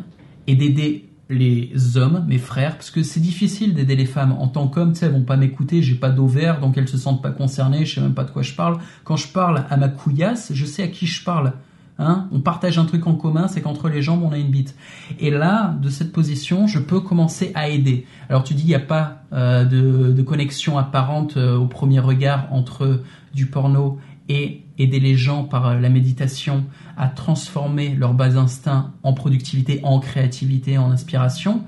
[0.46, 4.32] et d'aider les hommes, mes frères, parce que c'est difficile d'aider les femmes.
[4.32, 6.98] En tant qu'homme, tu sais, elles vont pas m'écouter, j'ai pas d'ovaire, donc elles se
[6.98, 8.78] sentent pas concernées, je sais même pas de quoi je parle.
[9.04, 11.52] Quand je parle à ma couillasse, je sais à qui je parle.
[11.98, 14.74] Hein on partage un truc en commun, c'est qu'entre les jambes, on a une bite.
[15.20, 18.04] Et là, de cette position, je peux commencer à aider.
[18.28, 22.48] Alors tu dis, il n'y a pas euh, de, connexion apparente euh, au premier regard
[22.50, 26.64] entre du porno et aider les gens par euh, la méditation
[26.96, 31.62] à transformer leurs bas instincts en productivité, en créativité, en inspiration.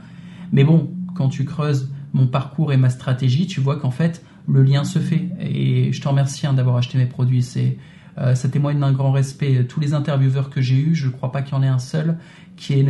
[0.52, 4.62] Mais bon, quand tu creuses mon parcours et ma stratégie, tu vois qu'en fait, le
[4.62, 5.28] lien se fait.
[5.40, 7.46] Et je te remercie hein, d'avoir acheté mes produits.
[8.18, 9.64] Euh, ça témoigne d'un grand respect.
[9.64, 11.78] Tous les intervieweurs que j'ai eus, je ne crois pas qu'il y en ait un
[11.78, 12.16] seul
[12.56, 12.86] qui ait,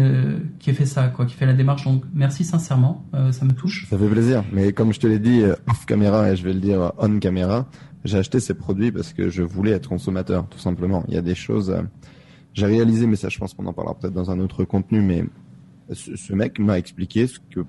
[0.61, 1.85] qui ait fait ça, quoi, qui fait la démarche.
[1.85, 3.87] Donc, merci sincèrement, euh, ça me touche.
[3.90, 4.44] Ça fait plaisir.
[4.52, 7.66] Mais comme je te l'ai dit off caméra et je vais le dire on caméra,
[8.07, 11.05] j'ai acheté ces produits parce que je voulais être consommateur, tout simplement.
[11.09, 11.83] Il y a des choses, euh,
[12.55, 15.25] j'ai réalisé, mais ça, je pense qu'on en parlera peut-être dans un autre contenu, mais
[15.92, 17.61] ce, mec m'a expliqué ce que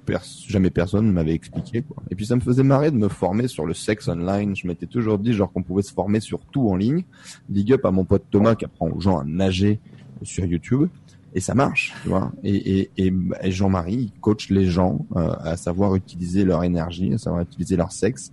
[0.47, 1.83] jamais personne ne m'avait expliqué.
[1.83, 2.01] Quoi.
[2.09, 4.55] Et puis ça me faisait marrer de me former sur le sexe online.
[4.55, 7.03] Je m'étais toujours dit genre qu'on pouvait se former sur tout en ligne.
[7.47, 9.79] Big up à mon pote Thomas qui apprend aux gens à nager
[10.23, 10.89] sur YouTube.
[11.35, 12.31] Et ça marche, tu vois.
[12.43, 17.43] Et, et, et Jean-Marie coach les gens euh, à savoir utiliser leur énergie, à savoir
[17.43, 18.31] utiliser leur sexe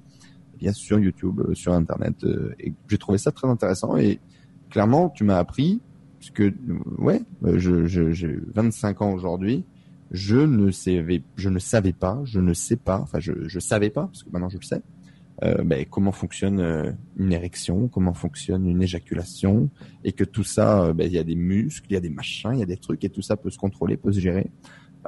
[0.73, 2.25] sur YouTube, euh, sur Internet.
[2.25, 3.97] Euh, et j'ai trouvé ça très intéressant.
[3.97, 4.21] Et
[4.71, 5.81] clairement, tu m'as appris,
[6.19, 6.53] parce que,
[6.99, 9.65] ouais, euh, je, j'ai 25 ans aujourd'hui,
[10.11, 13.91] je ne savais, je ne savais pas, je ne sais pas, enfin, je, je savais
[13.91, 14.83] pas, parce que maintenant je le sais,
[15.65, 19.69] ben, comment fonctionne une érection, comment fonctionne une éjaculation,
[20.05, 22.53] et que tout ça, ben, il y a des muscles, il y a des machins,
[22.53, 24.51] il y a des trucs, et tout ça peut se contrôler, peut se gérer.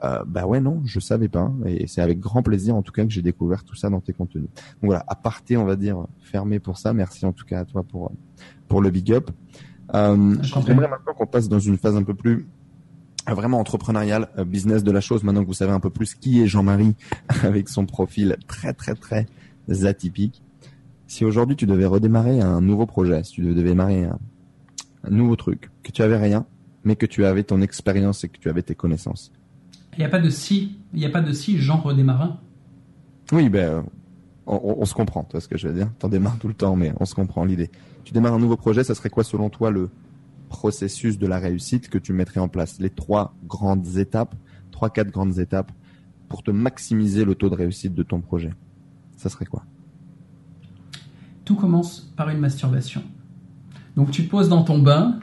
[0.04, 3.04] Euh, bah ouais non, je savais pas et c'est avec grand plaisir en tout cas
[3.04, 4.44] que j'ai découvert tout ça dans tes contenus.
[4.44, 6.92] Donc voilà, à partir on va dire fermé pour ça.
[6.92, 8.12] Merci en tout cas à toi pour
[8.68, 9.30] pour le big up.
[9.94, 12.46] Euh, J'aimerais maintenant qu'on passe dans une phase un peu plus
[13.28, 15.22] euh, vraiment entrepreneuriale, euh, business de la chose.
[15.22, 16.94] Maintenant que vous savez un peu plus qui est Jean-Marie
[17.42, 19.26] avec son profil très très très
[19.84, 20.42] atypique.
[21.06, 24.18] Si aujourd'hui tu devais redémarrer un nouveau projet, si tu devais démarrer un,
[25.04, 26.46] un nouveau truc, que tu avais rien,
[26.84, 29.32] mais que tu avais ton expérience et que tu avais tes connaissances,
[29.96, 32.38] il n'y a pas de si, il n'y a pas de si genre des marins.
[33.32, 33.84] Oui, ben,
[34.46, 35.90] on, se comprend, tu vois ce que je veux dire.
[35.98, 37.70] T'en démarres tout le temps, mais on se comprend l'idée.
[38.04, 39.90] Tu démarres un nouveau projet, ça serait quoi selon toi le,
[40.46, 42.78] processus de la réussite que tu mettrais en place?
[42.78, 44.34] Les trois grandes étapes,
[44.70, 45.72] trois, quatre grandes étapes
[46.28, 48.50] pour te maximiser le taux de réussite de ton projet.
[49.16, 49.64] Ça serait quoi?
[51.44, 53.02] Tout commence par une masturbation.
[53.96, 55.20] Donc tu te poses dans ton bain,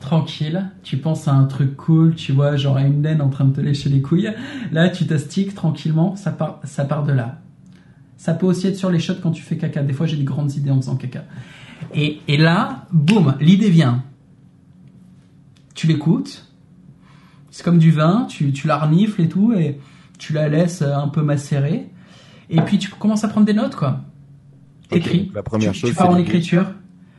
[0.00, 3.44] tranquille, tu penses à un truc cool, tu vois, genre à une laine en train
[3.44, 4.32] de te lécher les couilles.
[4.72, 7.40] Là, tu t'astiques tranquillement, ça part, ça part de là.
[8.16, 9.82] Ça peut aussi être sur les shots quand tu fais caca.
[9.82, 11.24] Des fois, j'ai des grandes idées en faisant caca.
[11.94, 14.04] Et, et là, boum, l'idée vient.
[15.74, 16.46] Tu l'écoutes.
[17.50, 19.78] C'est comme du vin, tu, tu la renifles et tout, et
[20.18, 21.88] tu la laisses un peu macérer.
[22.48, 24.00] Et puis, tu commences à prendre des notes, quoi.
[24.88, 25.32] T'écris.
[25.34, 26.66] la première tu, chose, tu pars en écriture.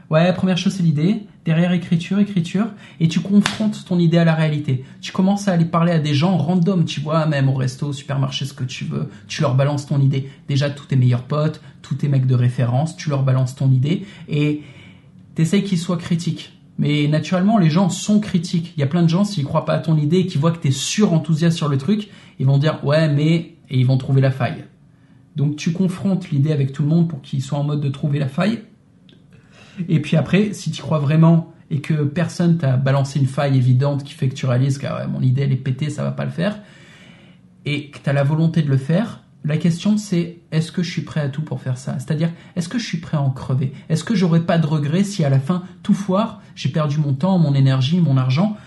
[0.10, 1.24] Ouais, première chose, c'est l'idée.
[1.44, 2.68] Derrière, écriture, écriture.
[3.00, 4.86] Et tu confrontes ton idée à la réalité.
[5.02, 7.94] Tu commences à aller parler à des gens random, tu vois, même au resto, au
[7.94, 9.10] supermarché, ce que tu veux.
[9.28, 10.30] Tu leur balances ton idée.
[10.48, 14.06] Déjà, tous tes meilleurs potes, tous tes mecs de référence, tu leur balances ton idée.
[14.30, 14.62] Et
[15.36, 16.54] t'essayes qu'ils soient critiques.
[16.80, 18.74] Mais naturellement, les gens sont critiques.
[18.78, 20.52] Il y a plein de gens, s'ils croient pas à ton idée et qu'ils voient
[20.52, 24.22] que t'es sur-enthousiaste sur le truc, ils vont dire, ouais, mais, et ils vont trouver
[24.22, 24.64] la faille.
[25.36, 28.20] Donc, tu confrontes l'idée avec tout le monde pour qu'ils soient en mode de trouver
[28.20, 28.60] la faille.
[29.90, 34.04] Et puis après, si tu crois vraiment et que personne t'a balancé une faille évidente
[34.04, 36.26] qui fait que tu réalises que ah mon idée elle est pétée, ça va pas
[36.26, 36.60] le faire,
[37.66, 40.90] et que tu as la volonté de le faire, la question c'est est-ce que je
[40.90, 42.00] suis prêt à tout pour faire ça?
[42.00, 43.74] C'est-à-dire, est-ce que je suis prêt à en crever?
[43.90, 47.14] Est-ce que j'aurais pas de regrets si à la fin tout foire, j'ai perdu mon
[47.14, 48.58] temps, mon énergie, mon argent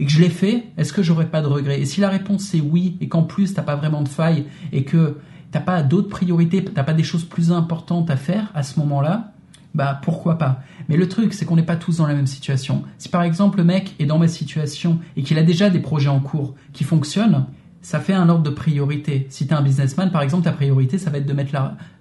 [0.00, 1.80] et que je l'ai fait, est-ce que j'aurais pas de regrets?
[1.80, 4.84] Et si la réponse c'est oui, et qu'en plus t'as pas vraiment de faille, et
[4.84, 5.18] que
[5.50, 9.32] t'as pas d'autres priorités, t'as pas des choses plus importantes à faire à ce moment-là,
[9.74, 10.62] bah pourquoi pas.
[10.88, 12.82] Mais le truc, c'est qu'on n'est pas tous dans la même situation.
[12.98, 16.08] Si par exemple le mec est dans ma situation et qu'il a déjà des projets
[16.08, 17.46] en cours qui fonctionnent,
[17.80, 19.26] ça fait un ordre de priorité.
[19.30, 21.52] Si tu es un businessman, par exemple, ta priorité, ça va être de mettre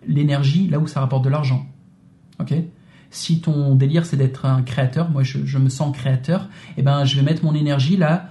[0.07, 1.65] l'énergie là où ça rapporte de l'argent.
[2.39, 2.53] Ok?
[3.09, 7.05] Si ton délire, c'est d'être un créateur, moi je, je me sens créateur, eh ben
[7.05, 8.29] je vais mettre mon énergie là,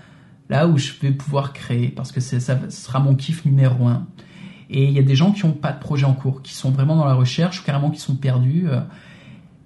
[0.51, 4.07] là où je vais pouvoir créer, parce que ça sera mon kiff numéro un.
[4.69, 6.71] Et il y a des gens qui n'ont pas de projet en cours, qui sont
[6.71, 8.67] vraiment dans la recherche, ou carrément qui sont perdus.
[8.69, 8.81] euh,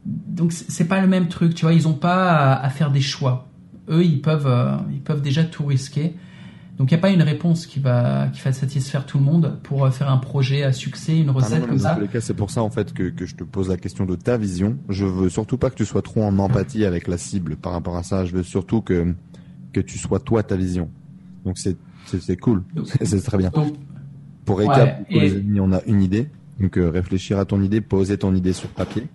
[0.06, 3.00] donc c'est pas le même truc, tu vois, ils ont pas à, à faire des
[3.00, 3.48] choix.
[3.88, 6.14] Eux, ils peuvent, euh, ils peuvent déjà tout risquer.
[6.78, 9.58] Donc il n'y a pas une réponse qui va, qui va satisfaire tout le monde
[9.62, 11.98] pour euh, faire un projet à succès, une Ah non, recette non, comme dans ça.
[12.00, 14.14] les cas, c'est pour ça en fait que, que je te pose la question de
[14.16, 14.78] ta vision.
[14.88, 17.96] Je veux surtout pas que tu sois trop en empathie avec la cible par rapport
[17.98, 18.24] à ça.
[18.24, 19.14] Je veux surtout que
[19.74, 20.88] que tu sois toi ta vision.
[21.44, 22.62] Donc c'est c'est cool,
[23.02, 23.50] c'est très bien.
[23.50, 23.74] Donc,
[24.46, 26.28] Pour récap, Ouais, pour et- les amis, on a une idée.
[26.58, 29.06] Donc euh, réfléchir à ton idée, poser ton idée sur papier,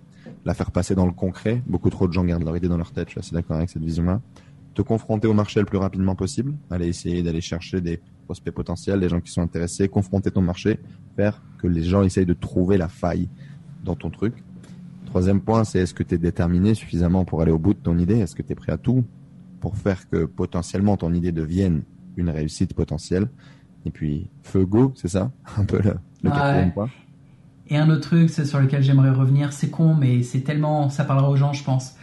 [0.46, 1.60] la faire passer dans le concret.
[1.66, 3.08] Beaucoup trop de gens gardent leur idée dans leur tête.
[3.08, 4.20] Je suis assez d'accord avec cette vision-là.
[4.74, 6.54] Te confronter au marché le plus rapidement possible.
[6.70, 10.78] Aller essayer d'aller chercher des prospects potentiels, des gens qui sont intéressés, confronter ton marché,
[11.16, 13.28] faire que les gens essayent de trouver la faille
[13.84, 14.44] dans ton truc.
[15.06, 17.98] Troisième point, c'est est-ce que tu es déterminé suffisamment pour aller au bout de ton
[17.98, 18.18] idée?
[18.18, 19.02] Est-ce que tu es prêt à tout
[19.60, 21.82] pour faire que potentiellement ton idée devienne
[22.16, 23.28] une réussite potentielle?
[23.84, 25.32] Et puis, feu go, c'est ça?
[25.56, 26.88] Un peu le, quatrième point.
[27.68, 31.28] Et un autre truc sur lequel j'aimerais revenir, c'est con, mais c'est tellement, ça parlera
[31.30, 31.94] aux gens, je pense.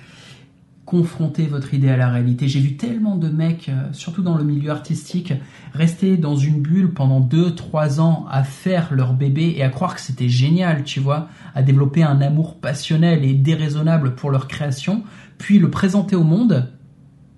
[0.86, 2.50] Confronter votre idée à la réalité.
[2.50, 5.34] J'ai vu tellement de mecs, euh, surtout dans le milieu artistique,
[5.74, 10.02] rester dans une bulle pendant 2-3 ans à faire leur bébé et à croire que
[10.02, 15.04] c'était génial, tu vois, à développer un amour passionnel et déraisonnable pour leur création,
[15.38, 16.70] puis le présenter au monde,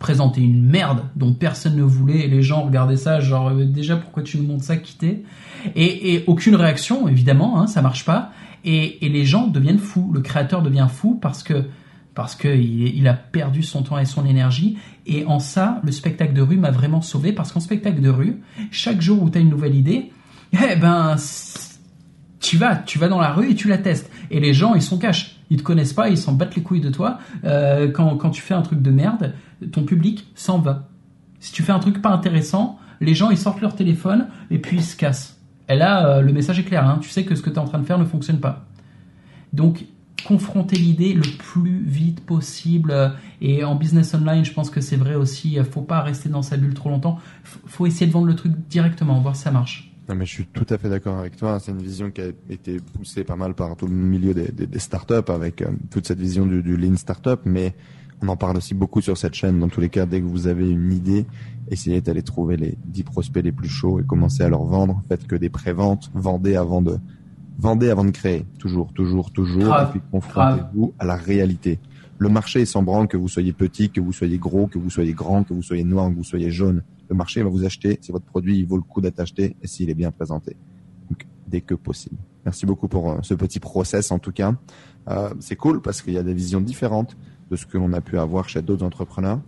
[0.06, 3.96] présenter une merde dont personne ne voulait et les gens regardaient ça genre euh, déjà
[3.96, 5.24] pourquoi tu nous montres ça quitter
[5.74, 8.32] et, et aucune réaction évidemment hein, ça marche pas.
[8.64, 10.12] Et, et les gens deviennent fous.
[10.14, 11.66] Le créateur devient fou parce que
[12.14, 14.78] parce que il, a perdu son temps et son énergie.
[15.08, 18.42] Et en ça le spectacle de rue m'a vraiment sauvé parce qu'en spectacle de rue
[18.70, 20.12] chaque jour où tu as une nouvelle idée
[20.54, 21.16] eh ben
[22.40, 24.12] tu vas tu vas dans la rue et tu la testes.
[24.30, 26.82] Et les gens ils sont cash ils te connaissent pas ils s'en battent les couilles
[26.82, 27.20] de toi.
[27.44, 29.34] Euh, quand, quand tu fais un truc de merde
[29.72, 30.90] ton public s'en va.
[31.40, 34.78] Si tu fais un truc pas intéressant les gens ils sortent leur téléphone et puis
[34.78, 35.40] ils se cassent.
[35.70, 37.00] Et là euh, le message est clair hein.
[37.02, 38.66] tu sais que ce que tu es en train de faire ne fonctionne pas.
[39.54, 39.86] Donc
[40.26, 43.10] confronter l'idée le plus vite possible euh,
[43.42, 46.58] et en business online je pense que c'est vrai aussi faut pas rester dans sa
[46.58, 47.20] bulle trop longtemps.
[47.44, 50.46] Faut essayer de vendre le truc directement voir si ça marche Non, mais je suis
[50.46, 51.60] tout à fait d'accord avec toi.
[51.60, 54.68] C'est une vision qui a été poussée pas mal par tout le milieu des, des,
[54.68, 57.74] des startups avec euh, toute cette vision du, du lean startup, mais
[58.22, 59.60] on en parle aussi beaucoup sur cette chaîne.
[59.60, 61.26] Dans tous les cas, dès que vous avez une idée,
[61.70, 65.02] essayez d'aller trouver les 10 prospects les plus chauds et commencez à leur vendre.
[65.08, 66.98] Faites que des préventes, vendez avant de
[67.58, 68.46] vendez avant de créer.
[68.60, 69.76] Toujours, toujours, toujours.
[69.76, 71.80] Et puis confrontez-vous à la réalité.
[72.18, 74.90] Le marché est sans branle que vous soyez petit, que vous soyez gros, que vous
[74.90, 76.84] soyez grand, que vous soyez noir, que vous soyez jaune.
[77.10, 79.90] Le marché va vous acheter si votre produit vaut le coup d'être acheté et s'il
[79.90, 80.56] est bien présenté.
[81.10, 82.18] Donc, dès que possible.
[82.46, 84.56] Merci beaucoup pour euh, ce petit process en tout cas.
[85.08, 87.16] Euh, c'est cool parce qu'il y a des visions différentes.
[87.50, 89.40] de ce que l'on a pu avoir chez d'autres entrepreneurs.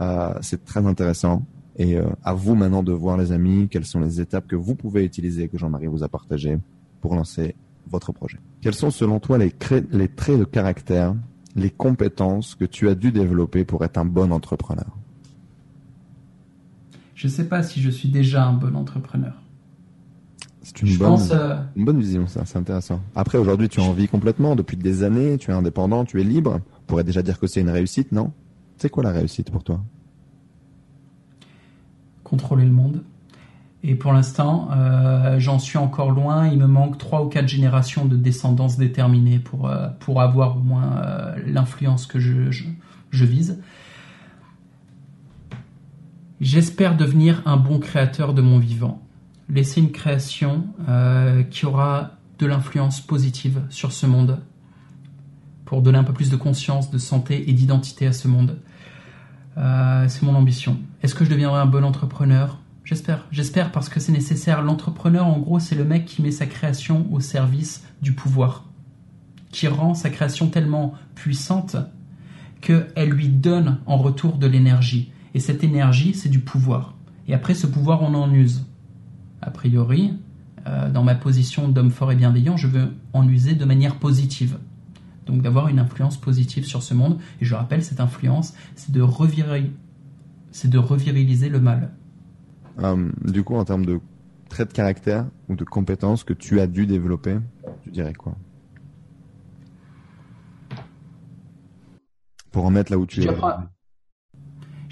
[0.00, 1.42] Euh, c'est très intéressant.
[1.76, 4.74] Et euh, à vous maintenant de voir, les amis, quelles sont les étapes que vous
[4.74, 6.58] pouvez utiliser, que Jean-Marie vous a partagées
[7.00, 7.54] pour lancer
[7.90, 8.38] votre projet.
[8.60, 9.52] Quels sont selon toi les,
[9.90, 11.14] les traits de caractère,
[11.56, 14.86] les compétences que tu as dû développer pour être un bon entrepreneur?
[17.22, 19.34] Je ne sais pas si je suis déjà un bon entrepreneur.
[20.62, 23.00] C'est une, bonne, euh, une bonne vision, ça, c'est intéressant.
[23.14, 26.58] Après, aujourd'hui, tu en vis complètement, depuis des années, tu es indépendant, tu es libre.
[26.80, 28.32] On pourrait déjà dire que c'est une réussite, non?
[28.76, 29.80] C'est quoi la réussite pour toi?
[32.24, 33.04] Contrôler le monde.
[33.84, 36.48] Et pour l'instant, euh, j'en suis encore loin.
[36.48, 40.60] Il me manque trois ou quatre générations de descendance déterminée pour, euh, pour avoir au
[40.60, 42.50] moins l'influence que je,
[43.10, 43.60] je vise.
[46.42, 49.00] J'espère devenir un bon créateur de mon vivant
[49.48, 54.40] laisser une création euh, qui aura de l'influence positive sur ce monde,
[55.64, 58.58] pour donner un peu plus de conscience, de santé et d'identité à ce monde.
[59.56, 60.80] Euh, c'est mon ambition.
[61.04, 62.58] Est-ce que je deviendrai un bon entrepreneur?
[62.82, 63.24] J'espère.
[63.30, 64.62] J'espère parce que c'est nécessaire.
[64.62, 68.64] L'entrepreneur, en gros, c'est le mec qui met sa création au service du pouvoir,
[69.52, 71.76] qui rend sa création tellement puissante
[72.60, 75.11] qu'elle lui donne en retour de l'énergie.
[75.34, 76.94] Et cette énergie, c'est du pouvoir.
[77.28, 78.64] Et après, ce pouvoir, on en use
[79.42, 80.14] a priori,
[80.66, 84.58] euh, dans ma position d'homme fort et bienveillant, je veux en user de manière positive.
[85.26, 87.18] Donc d'avoir une influence positive sur ce monde.
[87.40, 89.04] Et je rappelle, cette influence, c'est de,
[90.52, 91.92] c'est de reviriliser le mal.
[92.78, 94.00] Euh, du coup, en termes de
[94.48, 97.36] traits de caractère ou de compétences que tu as dû développer,
[97.82, 98.36] tu dirais quoi?
[102.50, 103.28] Pour en mettre là où tu es.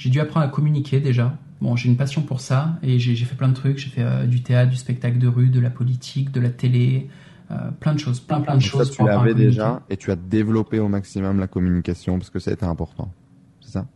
[0.01, 1.37] J'ai dû apprendre à communiquer déjà.
[1.61, 3.77] Bon, j'ai une passion pour ça et j'ai fait plein de trucs.
[3.77, 7.11] J'ai fait euh, du théâtre, du spectacle de rue, de la politique, de la télé,
[7.51, 8.89] euh, plein de choses, plein plein de choses.
[8.89, 12.51] Ça, tu l'avais déjà et tu as développé au maximum la communication parce que ça
[12.51, 13.13] a été important.
[13.61, 13.87] C'est ça?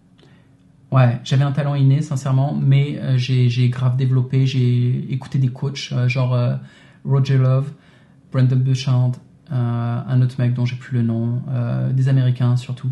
[0.92, 4.46] Ouais, j'avais un talent inné, sincèrement, mais euh, j'ai grave développé.
[4.46, 6.58] J'ai écouté des coachs, genre
[7.06, 7.72] Roger Love,
[8.30, 9.12] Brandon Bouchard,
[9.50, 11.42] un autre mec dont j'ai plus le nom,
[11.92, 12.90] des Américains surtout,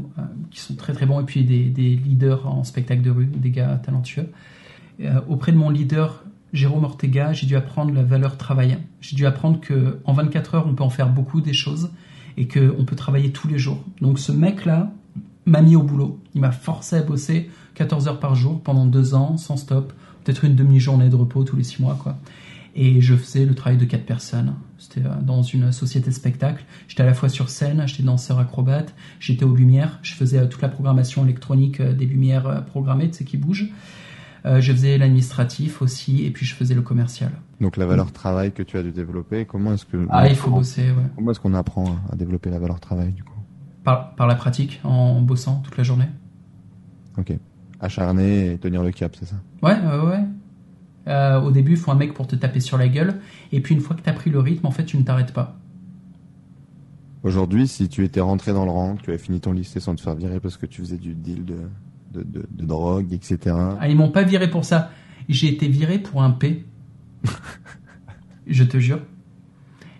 [0.50, 3.80] qui sont très très bons, et puis des, leaders en spectacle de rue, des gars
[3.82, 4.28] talentueux.
[5.00, 8.78] Euh, auprès de mon leader Jérôme Ortega, j'ai dû apprendre la valeur travail.
[9.00, 11.90] J'ai dû apprendre que en 24 heures, on peut en faire beaucoup des choses
[12.36, 13.82] et qu'on peut travailler tous les jours.
[14.00, 14.92] Donc ce mec-là
[15.46, 16.20] m'a mis au boulot.
[16.34, 19.92] Il m'a forcé à bosser 14 heures par jour pendant deux ans, sans stop.
[20.24, 22.18] Peut-être une demi-journée de repos tous les six mois, quoi.
[22.74, 24.54] Et je faisais le travail de quatre personnes.
[24.78, 26.64] C'était euh, dans une société spectacle.
[26.88, 30.46] J'étais à la fois sur scène, j'étais danseur acrobate, j'étais aux lumières, je faisais euh,
[30.46, 33.70] toute la programmation électronique des lumières programmées, tu sais, qui bougent.
[34.44, 37.30] Euh, je faisais l'administratif aussi, et puis je faisais le commercial.
[37.60, 40.50] Donc la valeur travail que tu as dû développer, comment est-ce que ah il faut
[40.50, 41.10] bosser, ouais.
[41.14, 43.38] Comment est-ce qu'on apprend à développer la valeur travail du coup?
[43.84, 46.08] Par, par la pratique, en bossant toute la journée.
[47.18, 47.32] Ok.
[47.80, 49.36] Acharné et tenir le cap, c'est ça?
[49.62, 50.24] Ouais, ouais, ouais.
[51.08, 53.74] Euh, au début, il faut un mec pour te taper sur la gueule, et puis
[53.74, 55.58] une fois que tu as pris le rythme, en fait, tu ne t'arrêtes pas.
[57.22, 60.00] Aujourd'hui, si tu étais rentré dans le rang, tu avais fini ton lycée sans te
[60.00, 61.60] faire virer parce que tu faisais du deal de,
[62.12, 63.56] de, drogue, etc.
[63.80, 64.90] Ah, ils m'ont pas viré pour ça.
[65.28, 66.66] J'ai été viré pour un P.
[68.46, 69.00] je te jure.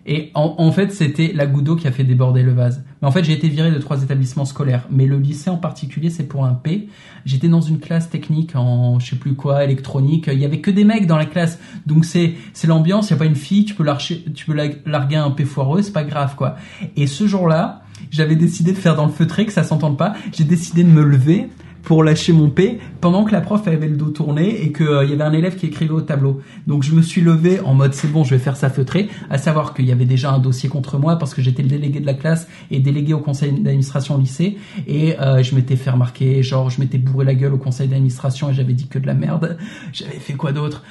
[0.05, 2.85] Et en, fait, c'était la goutte d'eau qui a fait déborder le vase.
[3.03, 4.87] Mais en fait, j'ai été viré de trois établissements scolaires.
[4.91, 6.89] Mais le lycée en particulier, c'est pour un P.
[7.25, 10.31] J'étais dans une classe technique en, je sais plus quoi, électronique.
[10.33, 11.59] Il y avait que des mecs dans la classe.
[11.85, 13.11] Donc c'est, c'est l'ambiance.
[13.11, 14.55] Il y a pas une fille, tu peux larguer, tu peux
[14.87, 16.57] larguer un P foireux, c'est pas grave, quoi.
[16.97, 20.15] Et ce jour-là, j'avais décidé de faire dans le feutré, que ça s'entende pas.
[20.33, 21.49] J'ai décidé de me lever
[21.83, 25.05] pour lâcher mon P pendant que la prof avait le dos tourné et qu'il euh,
[25.05, 26.41] y avait un élève qui écrivait au tableau.
[26.67, 29.39] Donc je me suis levé en mode c'est bon, je vais faire ça feutré, à
[29.39, 32.07] savoir qu'il y avait déjà un dossier contre moi parce que j'étais le délégué de
[32.07, 36.71] la classe et délégué au conseil d'administration lycée et euh, je m'étais fait remarquer, genre
[36.71, 39.57] je m'étais bourré la gueule au conseil d'administration et j'avais dit que de la merde.
[39.93, 40.83] J'avais fait quoi d'autre?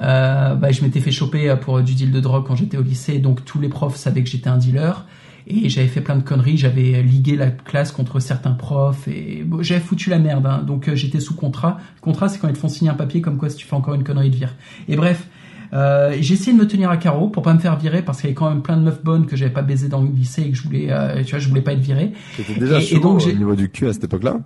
[0.00, 3.18] Euh, bah, je m'étais fait choper pour du deal de drogue quand j'étais au lycée,
[3.18, 5.04] donc tous les profs savaient que j'étais un dealer
[5.48, 9.80] et j'avais fait plein de conneries, j'avais ligué la classe contre certains profs et j'avais
[9.80, 10.46] foutu la merde.
[10.46, 10.62] Hein.
[10.66, 11.78] Donc euh, j'étais sous contrat.
[11.96, 13.74] Le contrat, c'est quand ils te font signer un papier comme quoi si tu fais
[13.74, 14.54] encore une connerie de vire.
[14.88, 15.26] Et bref,
[15.72, 18.26] euh, j'ai essayé de me tenir à carreau pour pas me faire virer parce qu'il
[18.26, 20.42] y avait quand même plein de meufs bonnes que j'avais pas baisé dans le lycée
[20.42, 22.12] et que je voulais, euh, tu vois, je voulais pas être viré.
[22.36, 24.40] C'était déjà chaud donc, au niveau du cul à cette époque-là.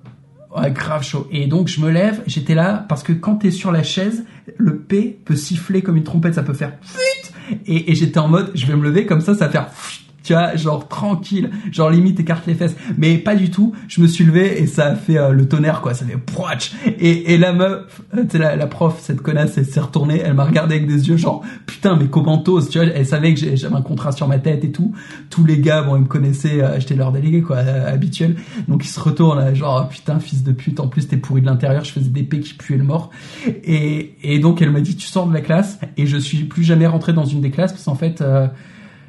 [0.56, 1.26] Ouais, grave chaud.
[1.32, 4.24] Et donc je me lève, j'étais là parce que quand t'es sur la chaise,
[4.56, 6.72] le P peut siffler comme une trompette, ça peut faire
[7.66, 9.68] et, et j'étais en mode, je vais me lever comme ça, ça va faire
[10.22, 13.72] tu vois, genre tranquille, genre limite écarte les fesses, mais pas du tout.
[13.88, 16.72] Je me suis levé et ça a fait euh, le tonnerre quoi, ça fait proach.
[16.86, 20.34] Et, et la meuf, euh, tu la, la, prof, cette connasse, elle s'est retournée, elle
[20.34, 23.56] m'a regardé avec des yeux genre putain mais comment t'oses, tu vois, elle savait que
[23.56, 24.92] j'avais un contrat sur ma tête et tout.
[25.30, 28.36] Tous les gars, bon ils me connaissaient, euh, j'étais leur délégué quoi, habituel.
[28.68, 31.84] Donc ils se retournent genre putain fils de pute, en plus t'es pourri de l'intérieur,
[31.84, 33.10] je faisais des pets qui puaient le mort.
[33.64, 36.64] Et, et donc elle m'a dit tu sors de la classe et je suis plus
[36.64, 38.22] jamais rentré dans une des classes parce qu'en fait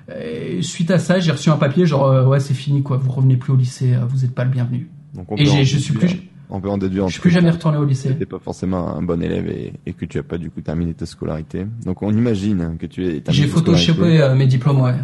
[0.10, 3.12] et suite à ça, j'ai reçu un papier genre euh, ouais c'est fini quoi, vous
[3.12, 4.90] revenez plus au lycée, euh, vous n'êtes pas le bienvenu.
[5.14, 7.08] Donc on et en je suis plus, on peut en déduire.
[7.08, 8.16] je suis plus jamais retourné au lycée.
[8.16, 10.94] T'es pas forcément un bon élève et, et que tu as pas du coup terminé
[10.94, 11.66] ta scolarité.
[11.86, 14.96] Donc on imagine que tu es J'ai photoshopé euh, mes diplômes ouais.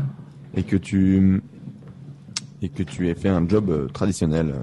[0.56, 1.42] et que tu
[2.62, 4.54] et que tu aies fait un job traditionnel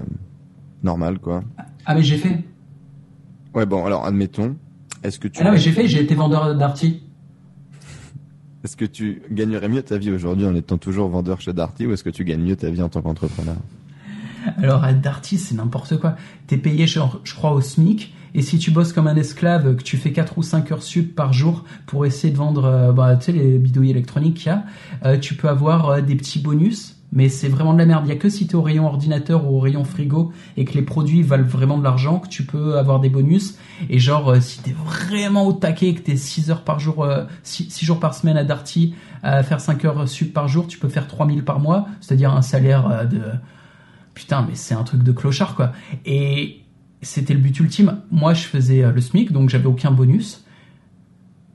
[0.83, 1.43] normal quoi.
[1.85, 2.43] Ah mais j'ai fait.
[3.55, 4.55] Ouais bon alors admettons.
[5.03, 7.01] Est-ce que tu Ah non mais j'ai fait, j'ai été vendeur d'arty.
[8.67, 11.93] Est-ce que tu gagnerais mieux ta vie aujourd'hui en étant toujours vendeur chez Darty ou
[11.93, 13.55] est-ce que tu gagnes mieux ta vie en tant qu'entrepreneur?
[14.57, 16.17] Alors à Darty, c'est n'importe quoi.
[16.47, 16.99] T'es payé je
[17.33, 20.43] crois au SMIC et si tu bosses comme un esclave, que tu fais 4 ou
[20.43, 24.47] 5 heures sup par jour pour essayer de vendre euh, bah, les bidouilles électroniques qu'il
[24.47, 24.65] y a,
[25.05, 26.96] euh, tu peux avoir euh, des petits bonus.
[27.13, 28.03] Mais c'est vraiment de la merde.
[28.05, 30.73] Il y a que si t'es au rayon ordinateur ou au rayon frigo et que
[30.73, 33.57] les produits valent vraiment de l'argent que tu peux avoir des bonus.
[33.89, 37.07] Et genre, euh, si t'es vraiment au taquet, que t'es 6 heures par jour,
[37.43, 38.93] 6, jours par semaine à Darty,
[39.23, 41.87] à faire 5 heures sup par jour, tu peux faire 3000 par mois.
[42.01, 43.21] C'est-à-dire un salaire euh, de...
[44.13, 45.71] Putain, mais c'est un truc de clochard, quoi.
[46.05, 46.61] Et
[47.01, 47.99] c'était le but ultime.
[48.11, 50.43] Moi, je faisais euh, le SMIC, donc j'avais aucun bonus.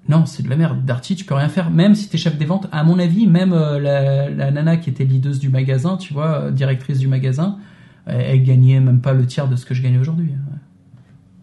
[0.09, 0.85] Non, c'est de la merde.
[0.85, 1.71] Darty, tu peux rien faire.
[1.71, 4.91] Même si t'es chef des ventes, à mon avis, même euh, la, la nana qui
[4.91, 7.59] était leaduse du magasin, tu vois, euh, directrice du magasin,
[8.07, 10.27] elle, elle gagnait même pas le tiers de ce que je gagne aujourd'hui.
[10.31, 10.59] Ouais.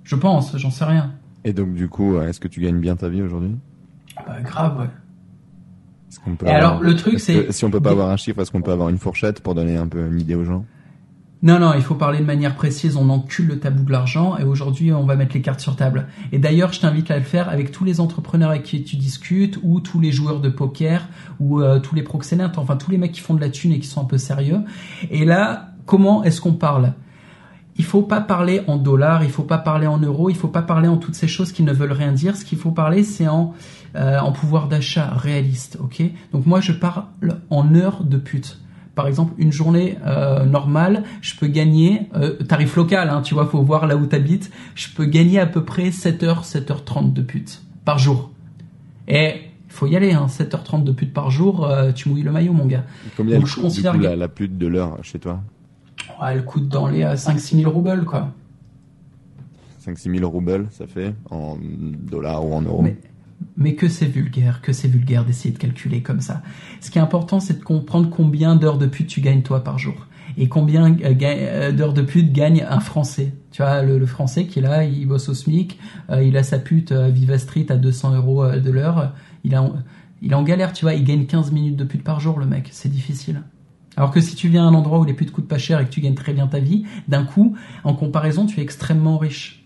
[0.03, 1.13] Je pense, j'en sais rien.
[1.45, 3.55] Et donc du coup, euh, est-ce que tu gagnes bien ta vie aujourd'hui?
[4.27, 4.85] Bah, grave, ouais.
[6.09, 8.41] Est-ce qu'on peut Et alors, le truc, c'est- si on peut pas avoir un chiffre,
[8.41, 10.65] est-ce qu'on peut avoir une fourchette pour donner un peu une idée aux gens?
[11.41, 12.97] Non, non, il faut parler de manière précise.
[12.97, 16.07] On encule le tabou de l'argent et aujourd'hui, on va mettre les cartes sur table.
[16.33, 19.57] Et d'ailleurs, je t'invite à le faire avec tous les entrepreneurs avec qui tu discutes
[19.63, 21.07] ou tous les joueurs de poker
[21.39, 23.79] ou euh, tous les proxénètes, enfin tous les mecs qui font de la thune et
[23.79, 24.59] qui sont un peu sérieux.
[25.11, 26.93] Et là, comment est-ce qu'on parle?
[27.77, 30.61] Il faut pas parler en dollars, il faut pas parler en euros, il faut pas
[30.61, 32.35] parler en toutes ces choses qui ne veulent rien dire.
[32.35, 33.53] Ce qu'il faut parler, c'est en,
[33.95, 36.03] euh, en pouvoir d'achat réaliste, ok?
[36.33, 37.05] Donc moi, je parle
[37.49, 38.59] en heures de pute.
[38.99, 43.45] Par exemple, une journée euh, normale, je peux gagner, euh, tarif local, hein, tu vois,
[43.45, 47.61] faut voir là où t'habites, je peux gagner à peu près 7h, 7h30 de pute
[47.85, 48.29] par jour.
[49.07, 49.35] Et
[49.67, 52.51] il faut y aller, hein, 7h30 de pute par jour, euh, tu mouilles le maillot,
[52.51, 52.83] mon gars.
[53.15, 55.39] Combien Donc, elle je coûte, du coup, la, la pute de l'heure chez toi?
[56.21, 58.33] Elle coûte dans les 5-6 000 roubles, quoi.
[59.87, 62.81] 5-6 000 roubles, ça fait en dollars ou en euros?
[62.81, 62.97] Mais,
[63.57, 66.41] mais que c'est vulgaire, que c'est vulgaire d'essayer de calculer comme ça.
[66.81, 69.77] Ce qui est important, c'est de comprendre combien d'heures de pute tu gagnes toi par
[69.77, 70.07] jour.
[70.37, 73.33] Et combien euh, euh, d'heures de pute gagne un Français.
[73.51, 75.79] Tu vois, le, Français qui est là, il bosse au SMIC,
[76.09, 79.13] euh, il a sa pute à Viva Street à 200 euros de l'heure.
[79.43, 79.59] Il,
[80.21, 82.45] il est en galère, tu vois, il gagne 15 minutes de pute par jour, le
[82.45, 82.69] mec.
[82.71, 83.41] C'est difficile.
[83.97, 85.85] Alors que si tu viens à un endroit où les putes coûtent pas cher et
[85.85, 89.65] que tu gagnes très bien ta vie, d'un coup, en comparaison, tu es extrêmement riche.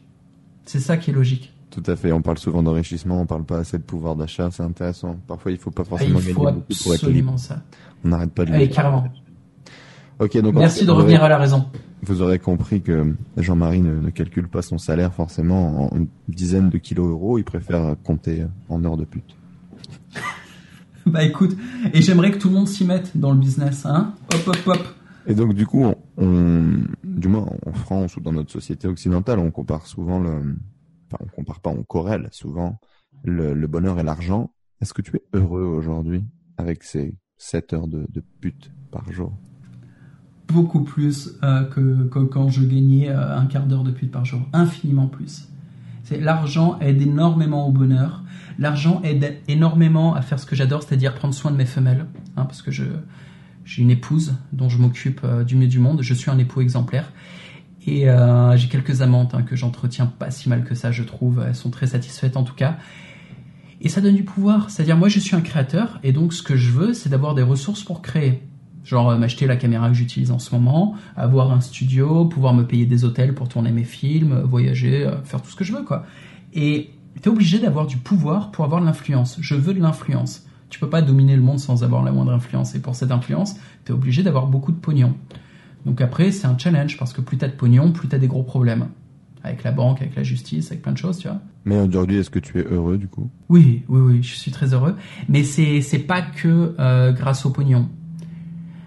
[0.65, 1.53] C'est ça qui est logique.
[1.73, 2.11] Tout à fait.
[2.11, 4.49] On parle souvent d'enrichissement, on parle pas assez de pouvoir d'achat.
[4.51, 5.17] C'est intéressant.
[5.27, 6.93] Parfois, il faut pas Ah, forcément il gagner faut beaucoup pour être libre.
[6.93, 7.63] absolument ça.
[8.05, 9.05] On n'arrête pas de le Allez, carrément.
[10.19, 11.65] Ok, donc Merci de revenir aurez- à la raison.
[12.03, 16.69] Vous aurez compris que Jean-Marie ne, ne calcule pas son salaire forcément en une dizaine
[16.69, 17.39] de kilos euros.
[17.39, 19.35] Il préfère compter en heures de pute.
[21.05, 21.57] Bah écoute,
[21.93, 24.79] et j'aimerais que tout le monde s'y mette dans le business, hein Hop, hop, hop.
[25.27, 29.39] Et donc du coup, on, on- du moins en France ou dans notre société occidentale,
[29.39, 30.55] on compare souvent le,
[31.13, 32.79] enfin on compare pas, on corrèle souvent
[33.23, 34.51] le, bonheur et l'argent.
[34.81, 36.23] Est-ce que tu es heureux aujourd'hui
[36.57, 39.37] avec ces 7 heures de, de pute par jour?
[40.47, 44.41] Beaucoup plus euh, que, quand je gagnais euh, un quart d'heure de pute par jour.
[44.53, 45.47] Infiniment plus.
[46.11, 48.23] L'argent aide énormément au bonheur.
[48.59, 52.05] L'argent aide énormément à faire ce que j'adore, c'est-à-dire prendre soin de mes femelles.
[52.35, 52.83] hein, parce que je
[53.65, 56.01] j'ai une épouse dont je m'occupe euh, du mieux du monde.
[56.01, 57.11] Je suis un époux exemplaire.
[57.85, 61.43] Et euh, j'ai quelques amantes hein, que j'entretiens pas si mal que ça, je trouve.
[61.45, 62.77] Elles sont très satisfaites en tout cas.
[63.81, 64.69] Et ça donne du pouvoir.
[64.69, 67.41] C'est-à-dire, moi, je suis un créateur, et donc ce que je veux, c'est d'avoir des
[67.41, 68.41] ressources pour créer.
[68.85, 72.65] Genre euh, m'acheter la caméra que j'utilise en ce moment, avoir un studio, pouvoir me
[72.65, 75.83] payer des hôtels pour tourner mes films, voyager, euh, faire tout ce que je veux,
[75.83, 76.05] quoi.
[76.53, 79.37] Et t'es obligé d'avoir du pouvoir pour avoir de l'influence.
[79.41, 80.45] Je veux de l'influence.
[80.69, 82.75] Tu peux pas dominer le monde sans avoir la moindre influence.
[82.75, 83.55] Et pour cette influence,
[83.85, 85.13] t'es obligé d'avoir beaucoup de pognon.
[85.85, 88.43] Donc après, c'est un challenge parce que plus t'as de pognon, plus t'as des gros
[88.43, 88.87] problèmes.
[89.43, 91.41] Avec la banque, avec la justice, avec plein de choses, tu vois.
[91.65, 93.29] Mais aujourd'hui, est-ce que tu es heureux du coup?
[93.49, 94.95] Oui, oui, oui, je suis très heureux.
[95.27, 97.89] Mais c'est c'est pas que euh, grâce au pognon.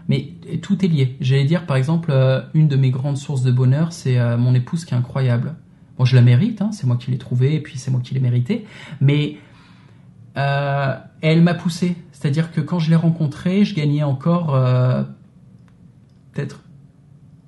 [0.08, 0.32] Mais
[0.62, 1.16] tout est lié.
[1.20, 4.54] J'allais dire, par exemple, euh, une de mes grandes sources de bonheur, c'est euh, mon
[4.54, 5.56] épouse qui est incroyable.
[5.98, 8.14] Bon, je la mérite, hein, c'est moi qui l'ai trouvée, et puis c'est moi qui
[8.14, 8.66] l'ai méritée.
[9.00, 9.36] Mais
[10.34, 11.96] elle m'a poussé.
[12.12, 14.48] C'est-à-dire que quand je l'ai rencontrée, je gagnais encore
[16.32, 16.60] peut-être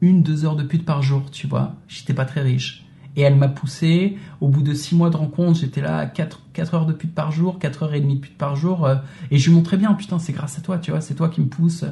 [0.01, 1.75] une, deux heures de pute par jour, tu vois.
[1.89, 2.85] J'étais pas très riche.
[3.17, 4.17] Et elle m'a poussé.
[4.41, 6.41] Au bout de six mois de rencontre, j'étais là à 4,
[6.75, 8.89] heures de pute par jour, 4 heures et demie de pute par jour.
[9.31, 11.41] et je lui montrais bien, putain, c'est grâce à toi, tu vois, c'est toi qui
[11.41, 11.85] me pousse.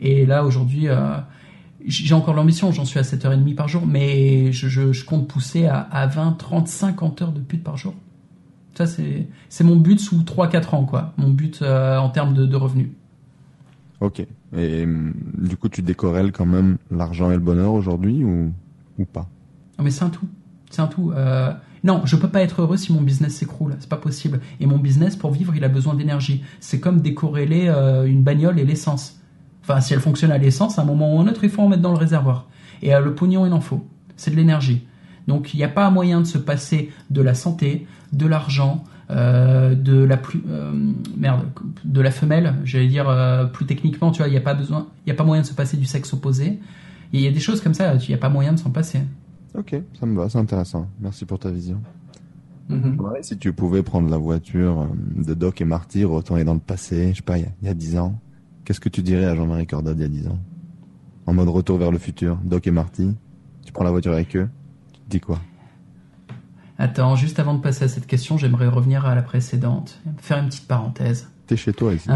[0.00, 1.18] Et là, aujourd'hui, euh,
[1.86, 6.32] j'ai encore l'ambition, j'en suis à 7h30 par jour, mais je, compte pousser à, 20,
[6.32, 7.94] 30, 50 heures de pute par jour.
[8.74, 11.12] Ça, c'est mon but sous 3-4 ans, quoi.
[11.18, 12.88] Mon but euh, en termes de, revenus.
[14.00, 14.24] Ok.
[14.56, 18.52] Et hum, du coup, tu décorrèles quand même l'argent et le bonheur aujourd'hui ou,
[18.98, 19.28] ou pas?
[19.78, 20.26] Non, Mais c'est un tout.
[20.70, 21.12] C'est un tout.
[21.12, 21.52] Euh,
[21.84, 23.76] non, je peux pas être heureux si mon business s'écroule.
[23.80, 24.40] C'est pas possible.
[24.60, 26.42] Et mon business, pour vivre, il a besoin d'énergie.
[26.60, 27.68] C'est comme décorréler
[28.06, 29.20] une bagnole et l'essence.
[29.62, 31.62] Enfin, si elle fonctionne à l'essence, à un moment ou à un autre, il faut
[31.62, 32.48] en mettre dans le réservoir.
[32.82, 33.86] Et euh, le pognon, il en faut.
[34.16, 34.86] C'est de l'énergie.
[35.26, 39.74] Donc, il n'y a pas moyen de se passer de la santé, de l'argent, euh,
[39.74, 40.72] de la plus euh,
[41.16, 41.46] merde,
[41.84, 42.54] de la femelle.
[42.64, 45.24] J'allais dire plus techniquement, tu vois, il n'y a pas besoin, il y a pas
[45.24, 46.58] moyen de se passer du sexe opposé.
[47.12, 49.00] Il y a des choses comme ça, il n'y a pas moyen de s'en passer.
[49.54, 50.88] Ok, ça me va, c'est intéressant.
[51.00, 51.80] Merci pour ta vision.
[52.70, 53.22] Mm-hmm.
[53.22, 54.86] si tu pouvais prendre la voiture
[55.16, 57.98] de Doc et Marty, retourner dans le passé, je sais pas, il y a dix
[57.98, 58.20] ans,
[58.70, 60.38] Qu'est-ce que tu dirais à Jean-Marie Cordat il y a 10 ans?
[61.26, 63.16] En mode retour vers le futur, Doc et Marty,
[63.64, 64.48] tu prends la voiture avec eux,
[64.92, 65.40] tu te dis quoi?
[66.82, 70.46] Attends, juste avant de passer à cette question, j'aimerais revenir à la précédente, faire une
[70.46, 71.28] petite parenthèse.
[71.46, 72.08] T'es chez toi ici.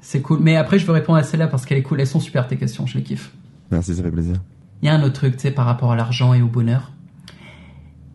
[0.00, 2.18] c'est cool, mais après je veux répondre à celle-là parce qu'elle est cool, elles sont
[2.18, 3.32] super tes questions, je les kiffe.
[3.70, 4.34] Merci, ça fait plaisir.
[4.82, 6.90] Il y a un autre truc, tu sais, par rapport à l'argent et au bonheur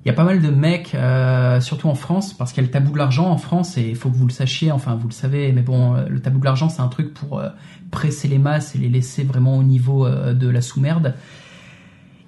[0.05, 2.67] il y a pas mal de mecs, euh, surtout en France, parce qu'il y a
[2.67, 5.07] le tabou de l'argent en France, et il faut que vous le sachiez, enfin vous
[5.07, 7.49] le savez, mais bon, euh, le tabou de l'argent, c'est un truc pour euh,
[7.89, 11.15] presser les masses et les laisser vraiment au niveau de la sous-merde.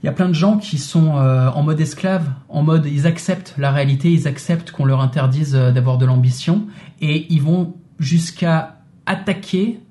[0.07, 3.71] Y a plein de gens qui sont en mode esclave, en mode ils acceptent la
[3.71, 6.67] réalité, ils acceptent qu'on leur interdise d'avoir de l'ambition,
[7.01, 9.81] et ils vont jusqu'à attaquer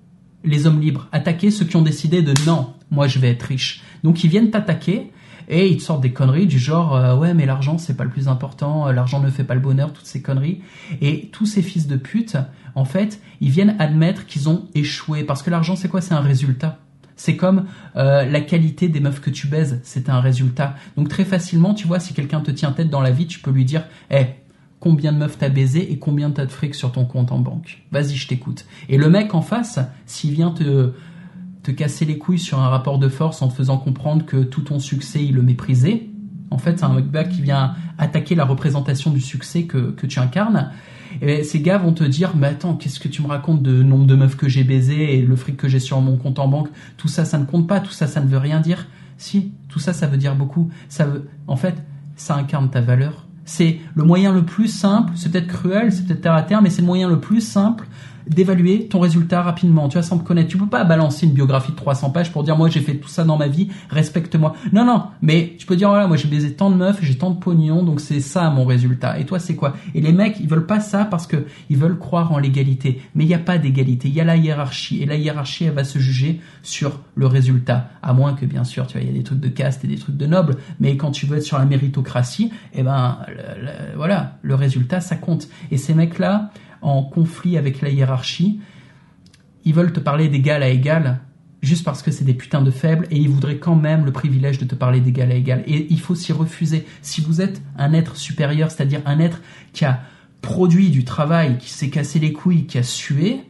[0.42, 3.82] les hommes libres, attaquer ceux qui ont décidé de non, moi je vais être riche.
[4.04, 5.12] Donc ils viennent t'attaquer
[5.50, 8.10] et ils te sortent des conneries du genre euh, ouais mais l'argent c'est pas le
[8.10, 10.62] plus important, euh, l'argent ne fait pas le bonheur, toutes ces conneries.
[11.02, 12.38] Et tous ces fils de pute,
[12.74, 16.00] en fait, ils viennent admettre qu'ils ont échoué parce que l'argent c'est quoi?
[16.00, 16.78] C'est un résultat.
[17.16, 17.64] C'est comme
[17.96, 20.74] euh, la qualité des meufs que tu baises, c'est un résultat.
[20.96, 23.50] Donc très facilement, tu vois, si quelqu'un te tient tête dans la vie, tu peux
[23.50, 24.26] lui dire, hé,
[24.80, 27.82] combien de meufs t'as baisé et combien t'as de fric sur ton compte en banque?
[27.90, 28.66] Vas-y, je t'écoute.
[28.88, 30.92] Et le mec en face, s'il vient te
[31.66, 34.60] te casser les couilles sur un rapport de force en te faisant comprendre que tout
[34.60, 36.06] ton succès, il le méprisait.
[36.52, 40.20] En fait, c'est un mec qui vient attaquer la représentation du succès que, que tu
[40.20, 40.70] incarnes.
[41.22, 44.06] Et ces gars vont te dire, mais attends, qu'est-ce que tu me racontes de nombre
[44.06, 46.68] de meufs que j'ai baisé et le fric que j'ai sur mon compte en banque?
[46.96, 47.80] Tout ça, ça ne compte pas.
[47.80, 48.86] Tout ça, ça ne veut rien dire.
[49.18, 50.70] Si, tout ça, ça veut dire beaucoup.
[50.88, 51.74] Ça veut, en fait,
[52.16, 53.26] ça incarne ta valeur.
[53.44, 55.12] C'est le moyen le plus simple.
[55.16, 57.86] C'est peut-être cruel, c'est peut-être terre à terre, mais c'est le moyen le plus simple
[58.28, 60.48] d'évaluer ton résultat rapidement, tu vois, sans te connaître.
[60.48, 63.08] Tu peux pas balancer une biographie de 300 pages pour dire moi j'ai fait tout
[63.08, 64.54] ça dans ma vie, respecte-moi.
[64.72, 67.30] Non, non, mais tu peux dire voilà, moi j'ai baisé tant de meufs, j'ai tant
[67.30, 69.18] de pognon, donc c'est ça mon résultat.
[69.18, 69.74] Et toi c'est quoi?
[69.94, 73.00] Et les mecs, ils veulent pas ça parce que ils veulent croire en l'égalité.
[73.14, 75.02] Mais il n'y a pas d'égalité, il y a la hiérarchie.
[75.02, 77.90] Et la hiérarchie, elle va se juger sur le résultat.
[78.02, 79.88] À moins que bien sûr, tu vois, il y a des trucs de caste et
[79.88, 80.56] des trucs de nobles.
[80.80, 83.18] Mais quand tu veux être sur la méritocratie, eh ben
[83.96, 85.48] voilà, le résultat ça compte.
[85.70, 86.50] Et ces mecs-là,
[86.86, 88.60] en conflit avec la hiérarchie,
[89.64, 91.20] ils veulent te parler d'égal à égal
[91.62, 94.58] juste parce que c'est des putains de faibles et ils voudraient quand même le privilège
[94.58, 95.64] de te parler d'égal à égal.
[95.66, 96.86] Et il faut s'y refuser.
[97.02, 99.40] Si vous êtes un être supérieur, c'est-à-dire un être
[99.72, 100.00] qui a
[100.42, 103.40] produit du travail, qui s'est cassé les couilles, qui a sué,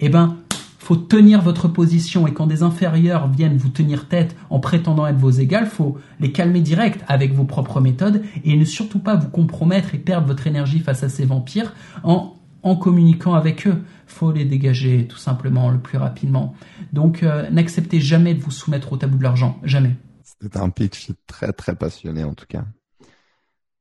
[0.00, 0.38] eh ben,
[0.78, 5.18] faut tenir votre position et quand des inférieurs viennent vous tenir tête en prétendant être
[5.18, 9.28] vos égales, faut les calmer direct avec vos propres méthodes et ne surtout pas vous
[9.28, 11.74] compromettre et perdre votre énergie face à ces vampires
[12.04, 12.35] en
[12.66, 13.80] en communiquant avec eux.
[14.08, 16.54] faut les dégager tout simplement le plus rapidement.
[16.92, 19.58] Donc euh, n'acceptez jamais de vous soumettre au tabou de l'argent.
[19.62, 19.94] Jamais.
[20.40, 22.64] C'était un pitch très très passionné en tout cas.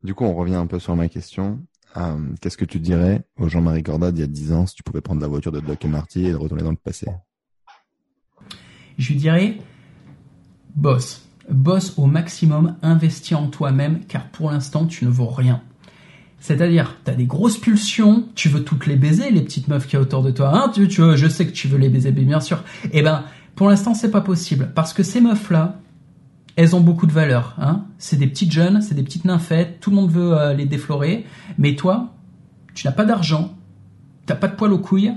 [0.04, 1.62] Du coup, on revient un peu sur ma question.
[1.98, 4.84] Euh, qu'est-ce que tu dirais au Jean-Marie Cordat il y a 10 ans si tu
[4.84, 7.08] pouvais prendre la voiture de Doc et Marty et retourner dans le passé?
[9.00, 9.58] Je lui dirais,
[10.76, 15.64] boss, boss au maximum, investis en toi-même car pour l'instant tu ne vaux rien.
[16.46, 19.98] C'est-à-dire, t'as des grosses pulsions, tu veux toutes les baiser, les petites meufs qui y
[19.98, 20.52] a autour de toi.
[20.54, 22.64] Hein, tu, veux, je sais que tu veux les baiser, bien sûr.
[22.94, 23.24] Eh ben,
[23.56, 24.72] pour l'instant, c'est pas possible.
[24.76, 25.80] Parce que ces meufs-là,
[26.56, 27.56] elles ont beaucoup de valeur.
[27.58, 27.86] Hein.
[27.98, 31.26] C'est des petites jeunes, c'est des petites nymphètes, tout le monde veut euh, les déflorer.
[31.58, 32.14] Mais toi,
[32.76, 33.56] tu n'as pas d'argent,
[34.28, 35.14] t'as pas de poil aux couilles,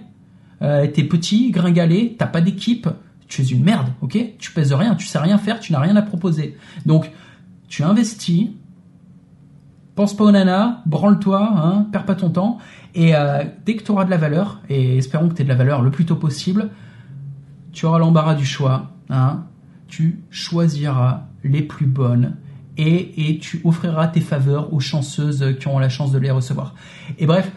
[0.62, 2.88] euh, t'es petit, gringalé, t'as pas d'équipe,
[3.26, 4.16] tu es une merde, ok?
[4.38, 6.56] Tu pèses rien, tu sais rien faire, tu n'as rien à proposer.
[6.86, 7.10] Donc,
[7.68, 8.46] tu investis,
[9.98, 12.58] pense pas aux nanas, branle-toi, hein, perds pas ton temps,
[12.94, 15.48] et euh, dès que tu auras de la valeur, et espérons que tu aies de
[15.48, 16.70] la valeur le plus tôt possible,
[17.72, 19.42] tu auras l'embarras du choix, hein,
[19.88, 22.36] tu choisiras les plus bonnes,
[22.76, 26.76] et, et tu offriras tes faveurs aux chanceuses qui ont la chance de les recevoir.
[27.18, 27.50] Et bref,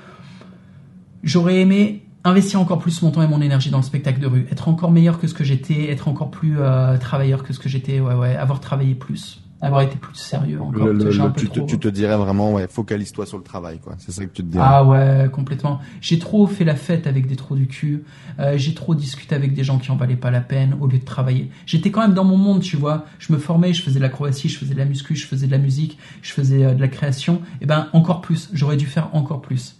[1.22, 4.48] j'aurais aimé investir encore plus mon temps et mon énergie dans le spectacle de rue,
[4.52, 7.70] être encore meilleur que ce que j'étais, être encore plus euh, travailleur que ce que
[7.70, 10.88] j'étais, avoir travaillé plus, avoir été plus sérieux encore.
[10.88, 13.94] Le- le- tu, te, trop- tu te dirais vraiment, ouais, focalise-toi sur le travail, quoi.
[14.00, 14.66] C'est ça que tu te dirais.
[14.68, 15.80] Ah ouais, complètement.
[16.02, 18.04] J'ai trop fait la fête avec des trous du cul.
[18.40, 20.98] Euh, j'ai trop discuté avec des gens qui en valaient pas la peine au lieu
[20.98, 21.52] de travailler.
[21.66, 23.06] J'étais quand même dans mon monde, tu vois.
[23.20, 25.52] Je me formais, je faisais de l'acrobatie, je faisais de la muscu, je faisais de
[25.52, 27.42] la musique, je faisais euh, de la création.
[27.62, 28.50] Et ben encore plus.
[28.54, 29.76] J'aurais dû faire encore plus.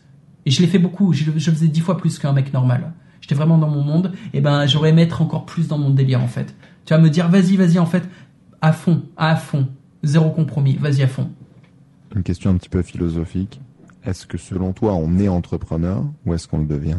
[0.46, 1.14] Et je l'ai fait beaucoup.
[1.14, 2.94] Je, je faisais dix fois plus qu'un mec normal.
[3.20, 4.12] J'étais vraiment dans mon monde.
[4.34, 6.56] Et ben j'aurais aimé être encore plus dans mon délire en fait.
[6.86, 8.04] Tu vas me dire vas-y, vas-y en fait,
[8.62, 9.68] à fond, à fond,
[10.04, 11.30] zéro compromis, vas-y à fond.
[12.16, 13.62] Une question un petit peu philosophique.
[14.04, 16.98] Est-ce que selon toi, on est entrepreneur ou est-ce qu'on le devient?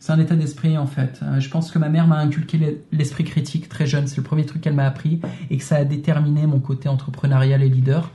[0.00, 1.20] C'est un état d'esprit en fait.
[1.22, 4.06] Euh, je pense que ma mère m'a inculqué l'e- l'esprit critique très jeune.
[4.06, 7.62] C'est le premier truc qu'elle m'a appris et que ça a déterminé mon côté entrepreneurial
[7.62, 8.10] et leader.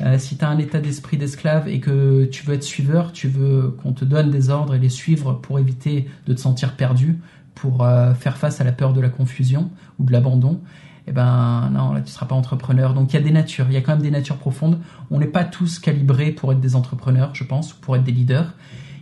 [0.00, 3.28] Euh, si tu as un état d'esprit d'esclave et que tu veux être suiveur, tu
[3.28, 7.18] veux qu'on te donne des ordres et les suivre pour éviter de te sentir perdu,
[7.54, 9.70] pour euh, faire face à la peur de la confusion
[10.00, 10.60] ou de l'abandon,
[11.06, 12.94] eh ben non, là tu seras pas entrepreneur.
[12.94, 14.80] Donc il y a des natures, il y a quand même des natures profondes.
[15.10, 18.12] On n'est pas tous calibrés pour être des entrepreneurs, je pense, ou pour être des
[18.12, 18.54] leaders.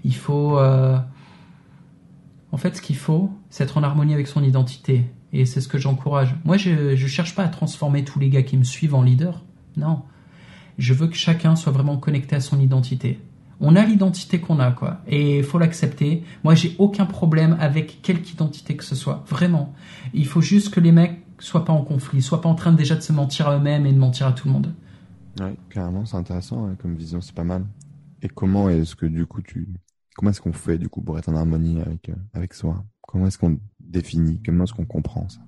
[0.04, 0.98] Il faut euh,
[2.52, 5.04] en fait, ce qu'il faut, c'est être en harmonie avec son identité.
[5.32, 6.34] Et c'est ce que j'encourage.
[6.44, 9.44] Moi, je ne cherche pas à transformer tous les gars qui me suivent en leader.
[9.76, 10.02] Non.
[10.78, 13.20] Je veux que chacun soit vraiment connecté à son identité.
[13.60, 15.00] On a l'identité qu'on a, quoi.
[15.06, 16.22] Et il faut l'accepter.
[16.44, 19.24] Moi, j'ai aucun problème avec quelque identité que ce soit.
[19.26, 19.74] Vraiment.
[20.14, 22.94] Il faut juste que les mecs soient pas en conflit, soient pas en train déjà
[22.94, 24.72] de se mentir à eux-mêmes et de mentir à tout le monde.
[25.40, 27.64] Oui, carrément, c'est intéressant hein, comme vision, c'est pas mal.
[28.22, 29.68] Et comment est-ce que du coup tu,
[30.16, 32.84] comment est-ce qu'on fait du coup pour être en harmonie avec euh, avec soi?
[33.02, 34.40] Comment est-ce qu'on définit?
[34.44, 35.40] Comment est-ce qu'on comprend ça?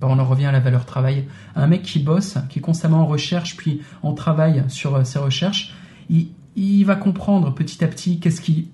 [0.00, 1.26] Bah, on en revient à la valeur travail.
[1.56, 5.18] Un mec qui bosse, qui est constamment en recherche, puis en travail sur euh, ses
[5.18, 5.74] recherches,
[6.08, 8.70] il, il va comprendre petit à petit qu'est-ce qui,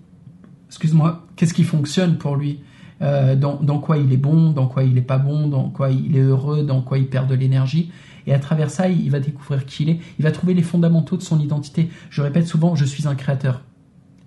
[0.68, 2.60] excuse-moi, qu'est-ce qui fonctionne pour lui,
[3.02, 6.16] euh, dans, quoi il est bon, dans quoi il est pas bon, dans quoi il
[6.16, 7.90] est heureux, dans quoi il perd de l'énergie.
[8.26, 10.00] Et à travers ça, il va découvrir qui il est.
[10.20, 11.90] Il va trouver les fondamentaux de son identité.
[12.10, 13.62] Je répète souvent, je suis un créateur.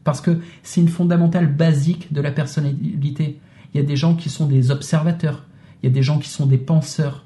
[0.04, 3.40] Parce que c'est une fondamentale basique de la personnalité.
[3.74, 5.46] Il y a des gens qui sont des observateurs.
[5.82, 7.26] Il y a des gens qui sont des penseurs.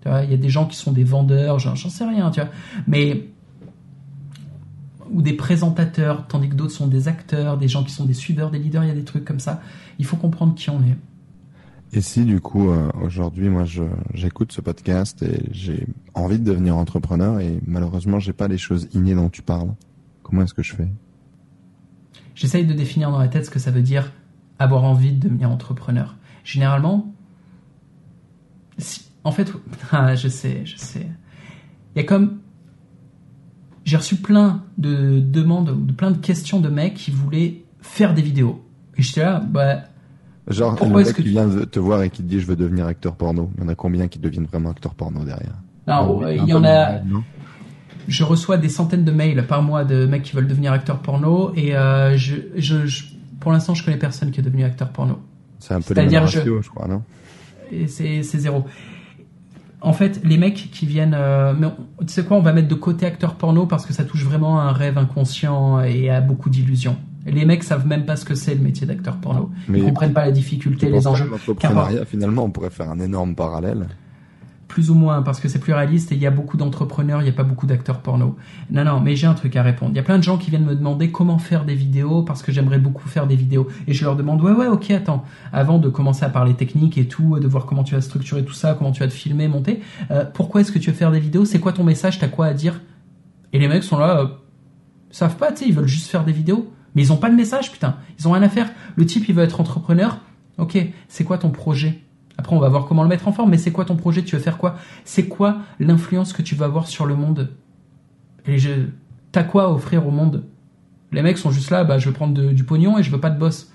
[0.00, 2.40] Tu vois, il y a des gens qui sont des vendeurs, j'en sais rien, tu
[2.40, 2.50] vois.
[2.88, 3.28] Mais
[5.10, 8.50] ou des présentateurs, tandis que d'autres sont des acteurs, des gens qui sont des suiveurs,
[8.50, 9.60] des leaders, il y a des trucs comme ça.
[9.98, 10.96] Il faut comprendre qui on est.
[11.94, 13.64] Et si du coup euh, aujourd'hui moi
[14.14, 18.88] j'écoute ce podcast et j'ai envie de devenir entrepreneur et malheureusement j'ai pas les choses
[18.94, 19.74] innées dont tu parles,
[20.22, 20.88] comment est-ce que je fais?
[22.34, 24.10] J'essaye de définir dans la tête ce que ça veut dire
[24.58, 26.16] avoir envie de devenir entrepreneur.
[26.44, 27.12] Généralement,
[28.78, 29.52] si- en fait,
[29.92, 31.06] ah, je sais, je sais.
[31.94, 32.38] Il y a comme
[33.84, 38.14] j'ai reçu plein de demandes ou de plein de questions de mecs qui voulaient faire
[38.14, 38.62] des vidéos.
[38.96, 39.82] Et j'étais là, bah,
[40.48, 42.40] Genre Pourquoi le est-ce mec que qui tu- vient te voir et qui te dit
[42.40, 45.24] je veux devenir acteur porno, il y en a combien qui deviennent vraiment acteurs porno
[45.24, 45.54] derrière?
[45.86, 47.00] Non, Un il y en a,
[48.08, 51.52] je reçois des centaines de mails par mois de mecs qui veulent devenir acteurs porno
[51.54, 53.04] et euh, je, je, je-
[53.38, 55.20] pour l'instant, je connais personne qui est devenu acteur porno.
[55.60, 57.02] C'est un peu les mêmes C'est-à-dire, je- je crois, non?
[57.86, 58.64] C'est zéro.
[59.82, 62.68] En fait, les mecs qui viennent, euh, mais on- tu sais quoi, on va mettre
[62.68, 66.20] de côté acteur porno parce que ça touche vraiment à un rêve inconscient et à
[66.20, 66.96] beaucoup d'illusions.
[67.26, 69.50] Les mecs savent même pas ce que c'est le métier d'acteur porno.
[69.68, 71.24] Mais Ils comprennent pas la difficulté, les enjeux.
[72.06, 73.86] finalement, on pourrait faire un énorme parallèle.
[74.72, 77.24] Plus ou moins, parce que c'est plus réaliste et il y a beaucoup d'entrepreneurs, il
[77.24, 78.36] n'y a pas beaucoup d'acteurs porno.
[78.70, 79.92] Non, non, mais j'ai un truc à répondre.
[79.92, 82.42] Il y a plein de gens qui viennent me demander comment faire des vidéos parce
[82.42, 83.68] que j'aimerais beaucoup faire des vidéos.
[83.86, 85.24] Et je leur demande, ouais, ouais, ok, attends.
[85.52, 88.54] Avant de commencer à parler technique et tout, de voir comment tu vas structurer tout
[88.54, 91.20] ça, comment tu vas te filmer, monter, euh, pourquoi est-ce que tu veux faire des
[91.20, 91.44] vidéos?
[91.44, 92.18] C'est quoi ton message?
[92.18, 92.80] T'as quoi à dire?
[93.52, 94.26] Et les mecs sont là, euh,
[95.10, 96.72] savent pas, tu sais, ils veulent juste faire des vidéos.
[96.94, 97.96] Mais ils ont pas de message, putain.
[98.18, 98.70] Ils ont rien à faire.
[98.96, 100.16] Le type, il veut être entrepreneur.
[100.56, 102.00] Ok, c'est quoi ton projet?
[102.42, 104.24] Après, on va voir comment le mettre en forme, mais c'est quoi ton projet?
[104.24, 104.74] Tu veux faire quoi?
[105.04, 107.50] C'est quoi l'influence que tu vas avoir sur le monde?
[108.46, 108.88] Et je...
[109.30, 110.42] T'as quoi à offrir au monde?
[111.12, 113.30] Les mecs sont juste là, bah, je veux prendre du pognon et je veux pas
[113.30, 113.72] de boss.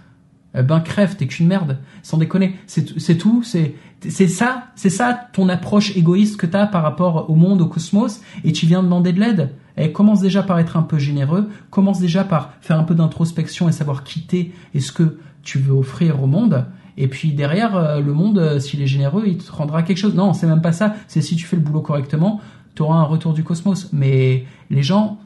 [0.53, 1.78] Eh ben crève, t'es qu'une merde.
[2.03, 3.41] Sans déconner, c'est tout.
[3.41, 7.68] C'est c'est ça, c'est ça ton approche égoïste que t'as par rapport au monde, au
[7.68, 9.51] cosmos, et tu viens demander de l'aide.
[9.78, 11.49] Et commence déjà par être un peu généreux.
[11.70, 15.57] Commence déjà par faire un peu d'introspection et savoir qui t'es et ce que tu
[15.57, 16.65] veux offrir au monde.
[16.97, 20.15] Et puis derrière, euh, le monde, euh, s'il est généreux, il te rendra quelque chose.
[20.15, 20.95] Non, c'est même pas ça.
[21.07, 22.41] C'est si tu fais le boulot correctement,
[22.75, 23.89] tu auras un retour du cosmos.
[23.93, 25.19] Mais les gens,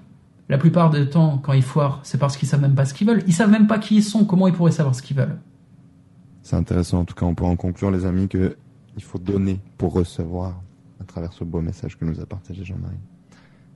[0.50, 3.08] la plupart du temps, quand ils foirent, c'est parce qu'ils savent même pas ce qu'ils
[3.08, 3.24] veulent.
[3.26, 4.26] Ils savent même pas qui ils sont.
[4.26, 5.40] Comment ils pourraient savoir ce qu'ils veulent?
[6.44, 7.00] C'est intéressant.
[7.00, 8.58] En tout cas, on peut en conclure, les amis, que
[8.98, 10.62] il faut donner pour recevoir
[11.00, 12.98] à travers ce beau message que nous a partagé Jean-Marie.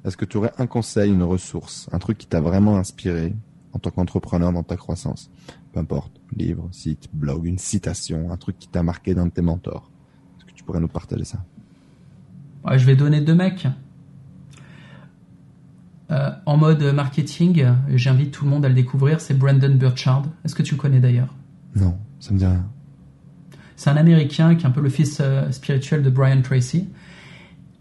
[0.04, 3.34] Est-ce que tu aurais un conseil, une ressource, un truc qui t'a vraiment inspiré
[3.72, 5.32] en tant qu'entrepreneur dans ta croissance?
[5.76, 9.42] Peu importe, livre, site, blog, une citation, un truc qui t'a marqué d'un de tes
[9.42, 9.92] mentors.
[10.38, 11.44] Est-ce que tu pourrais nous partager ça?
[12.64, 13.68] Ouais, Je vais donner deux mecs.
[16.12, 20.24] Euh, en mode marketing, j'invite tout le monde à le découvrir, c'est Brandon Burchard.
[20.46, 21.36] Est-ce que tu le connais d'ailleurs?
[21.76, 22.66] Non, ça me dit rien.
[23.76, 26.88] C'est un Américain qui est un peu le fils euh, spirituel de Brian Tracy.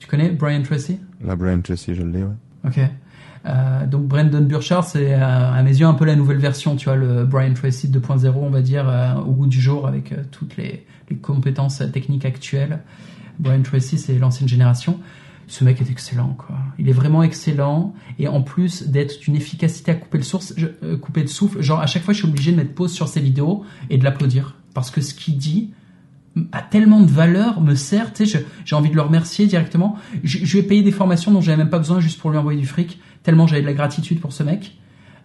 [0.01, 0.99] Tu connais Brian Tracy?
[1.21, 2.35] La Brian Tracy, je l'ai, ouais.
[2.65, 2.81] Ok.
[3.47, 6.97] Euh, donc Brandon Burchard, c'est à mes yeux un peu la nouvelle version, tu vois,
[6.97, 8.87] le Brian Tracy 2.0, on va dire,
[9.27, 10.87] au goût du jour avec toutes les,
[11.21, 12.81] compétences techniques actuelles.
[13.39, 14.99] Brian Tracy, c'est l'ancienne génération
[15.47, 16.57] ce mec est excellent, quoi.
[16.79, 17.95] Il est vraiment excellent.
[18.19, 21.87] Et en plus d'être d'une efficacité à couper le, euh, couper le souffle, genre à
[21.87, 24.57] chaque fois je suis obligé de mettre pause sur ses vidéos et de l'applaudir.
[24.75, 25.73] Parce que ce qu'il dit
[26.53, 29.97] a tellement de valeur, me sert, tu sais, j'ai envie de le remercier directement.
[30.23, 32.61] Je, je vais payer des formations dont j'avais même pas besoin juste pour lui envoyer
[32.61, 34.77] du fric, tellement j'avais de la gratitude pour ce mec.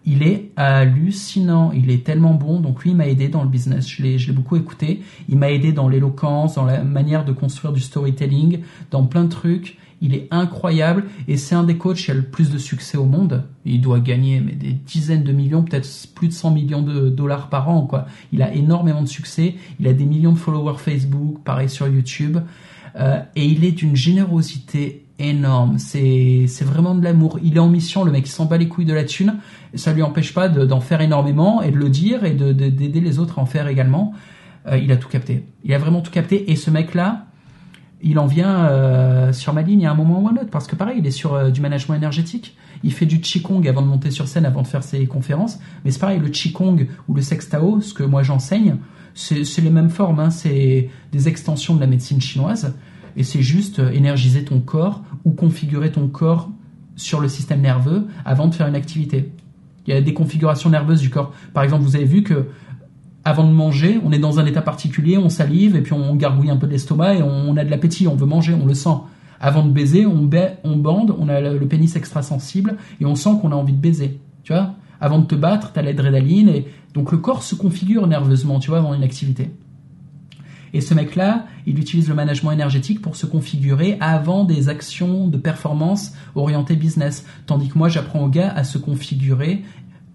[0.05, 2.61] Il est hallucinant, il est tellement bon.
[2.61, 3.87] Donc lui, il m'a aidé dans le business.
[3.87, 5.01] Je l'ai, je l'ai beaucoup écouté.
[5.27, 8.59] Il m'a aidé dans l'éloquence, dans la manière de construire du storytelling,
[8.91, 9.77] dans plein de trucs.
[10.01, 13.05] Il est incroyable et c'est un des coachs qui a le plus de succès au
[13.05, 13.43] monde.
[13.65, 17.49] Il doit gagner mais des dizaines de millions, peut-être plus de 100 millions de dollars
[17.49, 17.81] par an.
[17.81, 18.05] Quoi.
[18.31, 19.55] Il a énormément de succès.
[19.79, 22.37] Il a des millions de followers Facebook, pareil sur YouTube.
[22.95, 25.77] Euh, et il est d'une générosité énorme.
[25.77, 27.39] C'est, vraiment de l'amour.
[27.43, 29.35] Il est en mission, le mec il s'en bat les couilles de la thune.
[29.75, 33.19] Ça lui empêche pas d'en faire énormément et de le dire et de, d'aider les
[33.19, 34.13] autres à en faire également.
[34.67, 35.45] Euh, il a tout capté.
[35.63, 36.51] Il a vraiment tout capté.
[36.51, 37.27] Et ce mec-là,
[38.01, 40.67] il en vient euh, sur ma ligne à un moment ou à un autre parce
[40.67, 42.55] que pareil, il est sur euh, du management énergétique.
[42.83, 45.59] Il fait du qigong avant de monter sur scène, avant de faire ses conférences.
[45.83, 48.77] Mais c'est pareil, le qigong ou le sextao, ce que moi j'enseigne,
[49.13, 50.19] c'est les mêmes formes.
[50.19, 50.29] Hein.
[50.29, 52.73] C'est des extensions de la médecine chinoise
[53.17, 56.49] et c'est juste euh, énergiser ton corps ou configurer ton corps
[56.95, 59.31] sur le système nerveux avant de faire une activité.
[59.87, 61.33] Il y a des configurations nerveuses du corps.
[61.53, 62.47] Par exemple, vous avez vu que
[63.29, 66.49] avant de manger, on est dans un état particulier, on salive et puis on gargouille
[66.49, 68.97] un peu de l'estomac et on a de l'appétit, on veut manger, on le sent.
[69.39, 70.27] Avant de baiser, on,
[70.63, 74.19] on bande, on a le pénis extrasensible et on sent qu'on a envie de baiser.
[74.41, 76.65] Tu vois Avant de te battre, tu as l'adrénaline et
[76.95, 79.51] donc le corps se configure nerveusement, tu vois, avant une activité.
[80.73, 85.37] Et ce mec-là, il utilise le management énergétique pour se configurer avant des actions de
[85.37, 87.27] performance orientées business.
[87.45, 89.61] Tandis que moi, j'apprends aux gars à se configurer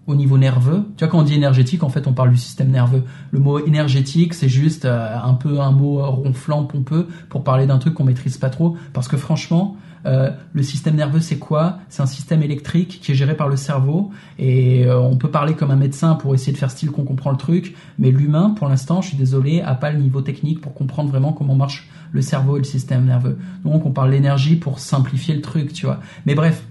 [0.07, 0.85] au niveau nerveux.
[0.97, 3.03] Tu vois, quand on dit énergétique, en fait, on parle du système nerveux.
[3.31, 7.79] Le mot énergétique, c'est juste euh, un peu un mot ronflant, pompeux, pour parler d'un
[7.79, 8.77] truc qu'on maîtrise pas trop.
[8.93, 11.79] Parce que franchement, euh, le système nerveux, c'est quoi?
[11.89, 14.11] C'est un système électrique qui est géré par le cerveau.
[14.37, 17.31] Et euh, on peut parler comme un médecin pour essayer de faire style qu'on comprend
[17.31, 17.75] le truc.
[17.97, 21.33] Mais l'humain, pour l'instant, je suis désolé, a pas le niveau technique pour comprendre vraiment
[21.33, 23.37] comment marche le cerveau et le système nerveux.
[23.63, 25.99] Donc, on parle l'énergie pour simplifier le truc, tu vois.
[26.25, 26.63] Mais bref,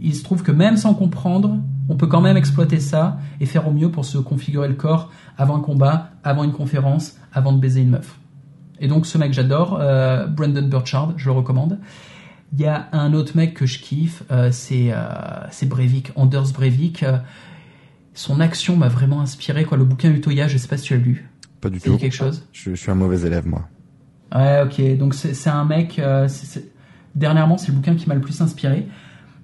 [0.00, 3.68] il se trouve que même sans comprendre, on peut quand même exploiter ça et faire
[3.68, 7.60] au mieux pour se configurer le corps avant un combat, avant une conférence, avant de
[7.60, 8.18] baiser une meuf.
[8.78, 11.78] Et donc ce mec j'adore, euh, Brandon Burchard, je le recommande.
[12.52, 17.04] Il y a un autre mec que je kiffe, euh, c'est euh, Breivik, Anders Breivik.
[18.14, 19.64] son action m'a vraiment inspiré.
[19.64, 21.28] Quoi, le bouquin Utoya, je sais pas si tu l'as lu.
[21.60, 21.96] Pas du tout.
[21.96, 22.46] quelque chose?
[22.52, 23.68] Je, suis un mauvais élève moi.
[24.34, 24.96] Ouais, ok.
[24.96, 26.00] Donc c'est un mec.
[27.14, 28.86] dernièrement, c'est le bouquin qui m'a le plus inspiré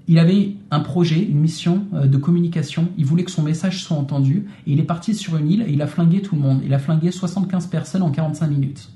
[0.08, 2.88] il avait un projet, une mission euh, de communication.
[2.96, 4.46] Il voulait que son message soit entendu.
[4.66, 6.60] Et il est parti sur une île et il a flingué tout le monde.
[6.64, 8.90] Il a flingué 75 personnes en 45 minutes.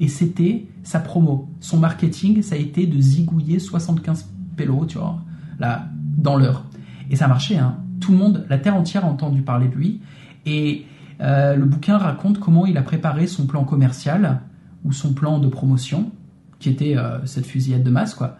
[0.00, 1.48] Et c'était sa promo.
[1.60, 5.18] Son marketing, ça a été de zigouiller 75 pélos, tu vois,
[5.58, 6.64] là, dans l'heure.
[7.10, 7.76] Et ça marchait, hein.
[8.00, 10.00] Tout le monde, la terre entière a entendu parler de lui.
[10.44, 10.86] Et
[11.20, 14.40] euh, le bouquin raconte comment il a préparé son plan commercial
[14.84, 16.10] ou son plan de promotion,
[16.58, 18.38] qui était euh, cette fusillade de masse, quoi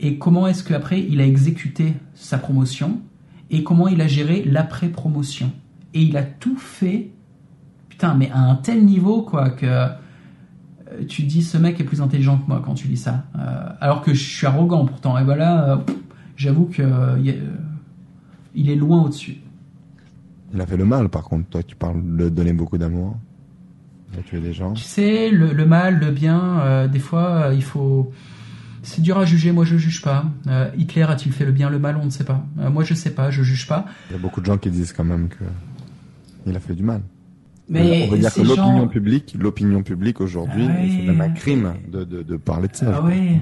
[0.00, 3.00] et comment est-ce qu'après il a exécuté sa promotion
[3.50, 5.52] et comment il a géré l'après-promotion?
[5.92, 7.10] Et il a tout fait,
[7.88, 9.88] putain, mais à un tel niveau, quoi, que euh,
[11.08, 13.24] tu dis ce mec est plus intelligent que moi quand tu lis ça.
[13.38, 15.16] Euh, alors que je suis arrogant pourtant.
[15.18, 15.76] Et voilà, euh,
[16.36, 16.82] j'avoue que
[18.56, 19.36] il est loin au-dessus.
[20.52, 21.48] Il a fait le mal, par contre.
[21.48, 23.16] Toi, tu parles de donner beaucoup d'amour.
[24.16, 24.74] A tué des gens.
[24.74, 28.12] Tu sais, le, le mal, le bien, des fois, il faut
[28.84, 30.26] c'est dur à juger, moi je juge pas.
[30.46, 32.44] Euh, Hitler a-t-il fait le bien, le mal, on ne sait pas.
[32.60, 33.86] Euh, moi je sais pas, je juge pas.
[34.10, 35.44] Il y a beaucoup de gens qui disent quand même que
[36.46, 37.00] il a fait du mal.
[37.68, 40.88] Mais on veut dire que l'opinion gens- publique, l'opinion publique aujourd'hui, Ah ouais.
[40.90, 42.92] c'est même un crime de, de, de parler de ça.
[42.96, 43.40] Ah ouais,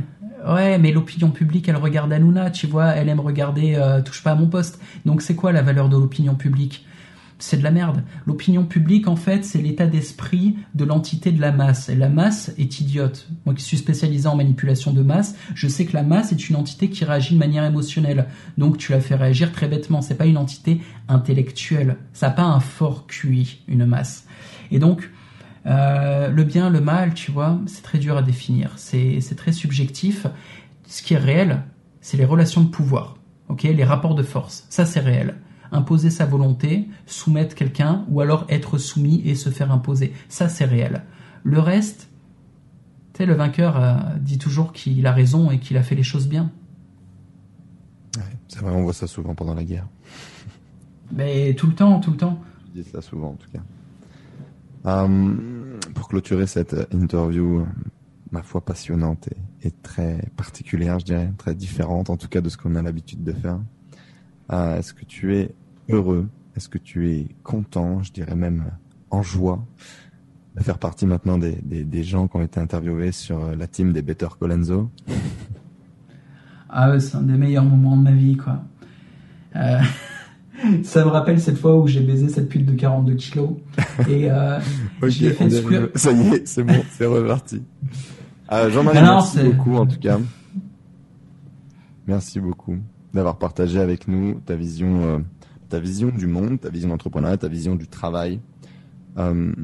[0.48, 4.30] ouais, mais l'opinion publique, elle regarde Hanouna, tu vois, elle aime regarder euh, Touche pas
[4.30, 4.80] à mon poste.
[5.04, 6.86] Donc c'est quoi la valeur de l'opinion publique?
[7.42, 8.04] C'est de la merde.
[8.24, 11.88] L'opinion publique, en fait, c'est l'état d'esprit de l'entité de la masse.
[11.88, 13.28] Et la masse est idiote.
[13.44, 16.54] Moi qui suis spécialisé en manipulation de masse, je sais que la masse est une
[16.54, 18.28] entité qui réagit de manière émotionnelle.
[18.58, 20.02] Donc tu la fais réagir très bêtement.
[20.02, 21.96] C'est pas une entité intellectuelle.
[22.12, 24.24] Ça n'a pas un fort QI, une masse.
[24.70, 25.10] Et donc,
[25.66, 28.74] euh, le bien, le mal, tu vois, c'est très dur à définir.
[28.76, 30.28] C'est très subjectif.
[30.86, 31.64] Ce qui est réel,
[32.00, 33.16] c'est les relations de pouvoir,
[33.48, 34.64] ok, les rapports de force.
[34.70, 35.34] Ça, c'est réel.
[35.72, 40.12] Imposer sa volonté, soumettre quelqu'un, ou alors être soumis et se faire imposer.
[40.28, 41.02] Ça, c'est réel.
[41.44, 42.10] Le reste,
[43.14, 46.02] tu sais, le vainqueur euh, dit toujours qu'il a raison et qu'il a fait les
[46.02, 46.52] choses bien.
[48.16, 49.86] Ouais, c'est vrai, on voit ça souvent pendant la guerre.
[51.10, 52.38] Mais tout le temps, tout le temps.
[52.74, 53.62] Je dis ça souvent en tout cas.
[54.84, 55.34] Euh,
[55.94, 57.64] pour clôturer cette interview, euh,
[58.30, 59.28] ma foi passionnante
[59.62, 62.82] et, et très particulière, je dirais, très différente en tout cas de ce qu'on a
[62.82, 63.58] l'habitude de faire.
[64.52, 65.54] Euh, Est-ce que tu es
[65.88, 68.64] heureux Est-ce que tu es content Je dirais même
[69.10, 69.64] en joie
[70.56, 73.66] de faire partie maintenant des, des, des gens qui ont été interviewés sur euh, la
[73.66, 74.90] team des Better Colenso?
[76.74, 78.62] Ah c'est un des meilleurs moments de ma vie, quoi.
[79.56, 79.78] Euh,
[80.84, 83.50] ça me rappelle cette fois où j'ai baisé cette pute de 42 kilos.
[84.08, 84.58] Et euh,
[85.02, 85.88] je l'ai fait revenu.
[85.94, 87.62] Ça y est, c'est bon, c'est reparti.
[88.50, 90.18] Euh, Jean-Marie, merci beaucoup en tout cas.
[92.06, 92.78] Merci beaucoup
[93.12, 95.22] d'avoir partagé avec nous ta vision,
[95.72, 98.42] ta vision du monde, ta vision d'entrepreneuriat, ta vision du travail.
[99.16, 99.54] Euh,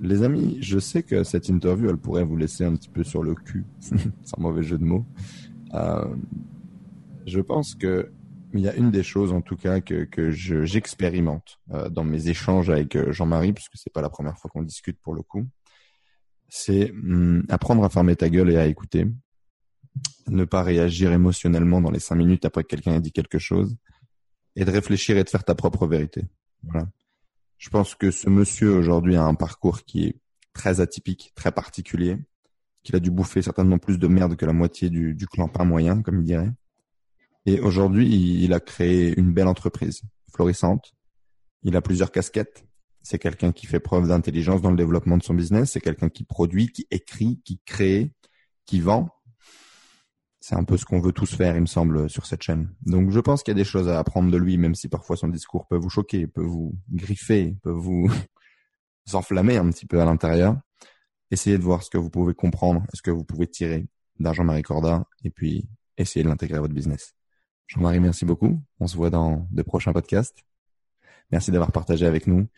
[0.00, 3.22] les amis, je sais que cette interview, elle pourrait vous laisser un petit peu sur
[3.22, 3.64] le cul,
[4.24, 5.06] sans mauvais jeu de mots.
[5.74, 6.04] Euh,
[7.26, 8.10] je pense que
[8.54, 12.02] il y a une des choses, en tout cas, que, que je- j'expérimente euh, dans
[12.02, 15.46] mes échanges avec Jean-Marie, puisque c'est pas la première fois qu'on discute pour le coup,
[16.48, 19.06] c'est hum, apprendre à fermer ta gueule et à écouter,
[20.26, 23.76] ne pas réagir émotionnellement dans les cinq minutes après que quelqu'un ait dit quelque chose,
[24.60, 26.22] et de réfléchir et de faire ta propre vérité.
[26.62, 26.86] Voilà.
[27.56, 30.20] Je pense que ce monsieur aujourd'hui a un parcours qui est
[30.52, 32.18] très atypique, très particulier,
[32.82, 36.02] qu'il a dû bouffer certainement plus de merde que la moitié du, du clampin moyen,
[36.02, 36.52] comme il dirait.
[37.46, 40.92] Et aujourd'hui, il, il a créé une belle entreprise, florissante.
[41.62, 42.66] Il a plusieurs casquettes.
[43.02, 45.72] C'est quelqu'un qui fait preuve d'intelligence dans le développement de son business.
[45.72, 48.12] C'est quelqu'un qui produit, qui écrit, qui crée,
[48.66, 49.08] qui vend.
[50.40, 52.70] C'est un peu ce qu'on veut tous faire, il me semble, sur cette chaîne.
[52.86, 55.16] Donc, je pense qu'il y a des choses à apprendre de lui, même si parfois
[55.16, 58.10] son discours peut vous choquer, peut vous griffer, peut vous
[59.12, 60.56] enflammer un petit peu à l'intérieur.
[61.30, 63.86] Essayez de voir ce que vous pouvez comprendre, ce que vous pouvez tirer
[64.18, 65.68] d'un Jean-Marie Corda, et puis
[65.98, 67.14] essayez de l'intégrer à votre business.
[67.66, 68.60] Jean-Marie, merci beaucoup.
[68.80, 70.38] On se voit dans de prochains podcasts.
[71.30, 72.48] Merci d'avoir partagé avec nous.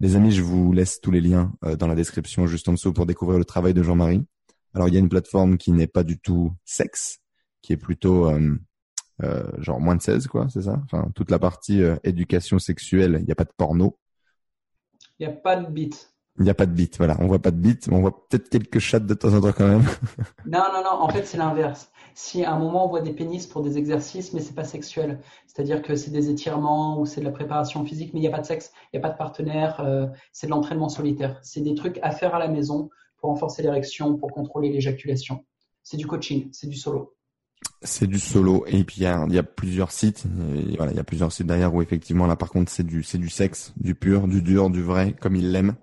[0.00, 2.92] Les amis, je vous laisse tous les liens euh, dans la description juste en dessous
[2.92, 4.26] pour découvrir le travail de Jean-Marie.
[4.74, 7.18] Alors, il y a une plateforme qui n'est pas du tout sexe,
[7.62, 8.56] qui est plutôt euh,
[9.22, 10.80] euh, genre moins de 16, quoi, c'est ça?
[10.84, 13.98] Enfin, toute la partie euh, éducation sexuelle, il n'y a pas de porno,
[15.18, 16.12] Il n'y a pas de bite.
[16.38, 17.16] il n'y a pas de bite, voilà.
[17.20, 19.52] On voit pas de bite, mais on voit peut-être quelques chattes de temps en temps
[19.52, 19.84] quand même.
[20.46, 21.90] Non, non, non, en fait, c'est l'inverse.
[22.14, 25.20] Si à un moment on voit des pénis pour des exercices, mais c'est pas sexuel,
[25.46, 28.32] c'est-à-dire que c'est des étirements ou c'est de la préparation physique, mais il n'y a
[28.32, 31.38] pas de sexe, il n'y a pas de partenaire, euh, c'est de l'entraînement solitaire.
[31.42, 35.44] C'est des trucs à faire à la maison pour renforcer l'érection, pour contrôler l'éjaculation.
[35.82, 37.14] C'est du coaching, c'est du solo.
[37.82, 39.06] C'est du solo et puis il y
[39.38, 40.24] a, plusieurs sites,
[40.76, 43.18] voilà, il y a plusieurs sites derrière où effectivement là par contre c'est du c'est
[43.18, 45.74] du sexe, du pur, du dur, du vrai comme il l'aime.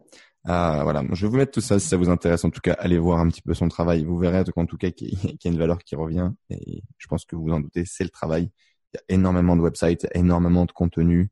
[0.47, 2.43] Euh, voilà, je vais vous mettre tout ça si ça vous intéresse.
[2.45, 4.03] En tout cas, allez voir un petit peu son travail.
[4.03, 7.25] Vous verrez en tout cas qu'il y a une valeur qui revient et je pense
[7.25, 8.51] que vous vous en doutez, c'est le travail.
[8.93, 11.29] Il y a énormément de websites, énormément de contenu.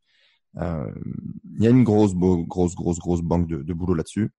[0.57, 0.91] Euh,
[1.57, 4.31] il y a une grosse, grosse, grosse, grosse banque de boulot là-dessus.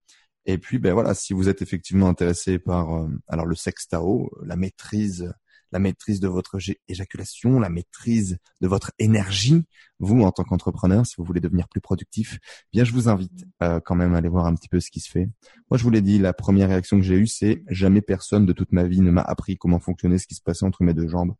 [0.45, 4.31] Et puis, ben voilà, si vous êtes effectivement intéressé par euh, alors le sexe Tao,
[4.43, 5.33] la maîtrise,
[5.71, 9.65] la maîtrise de votre éjaculation, la maîtrise de votre énergie,
[9.99, 12.37] vous en tant qu'entrepreneur, si vous voulez devenir plus productif,
[12.71, 14.99] bien je vous invite euh, quand même à aller voir un petit peu ce qui
[14.99, 15.27] se fait.
[15.71, 18.53] Moi, je vous l'ai dit, la première réaction que j'ai eue, c'est jamais personne de
[18.53, 21.07] toute ma vie ne m'a appris comment fonctionnait ce qui se passait entre mes deux
[21.07, 21.33] jambes.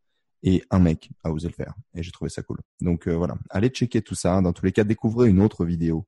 [0.43, 1.74] Et un mec a osé le faire.
[1.95, 2.60] Et j'ai trouvé ça cool.
[2.82, 4.41] Donc euh, voilà, allez checker tout ça.
[4.41, 6.06] Dans tous les cas, découvrez une autre vidéo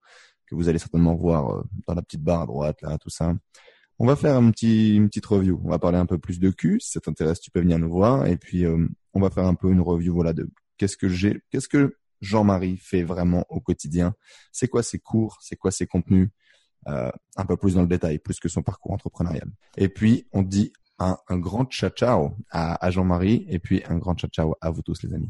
[0.48, 3.36] que vous allez certainement voir euh, dans la petite barre à droite, là, tout ça.
[4.00, 5.60] On va faire un petit, une petite review.
[5.64, 6.80] On va parler un peu plus de cul.
[6.80, 8.28] Si ça t'intéresse, tu peux venir nous voir.
[8.28, 11.42] Et puis, euh, on va faire un peu une review, voilà, de qu'est-ce que j'ai,
[11.50, 14.14] qu'est-ce que Jean-Marie fait vraiment au quotidien.
[14.52, 16.30] C'est quoi ses cours, c'est quoi ses contenus,
[16.88, 19.50] euh, un peu plus dans le détail, plus que son parcours entrepreneurial.
[19.78, 23.98] Et puis, on dit un, un grand ciao ciao à, à Jean-Marie et puis un
[23.98, 25.30] grand ciao ciao à vous tous, les amis.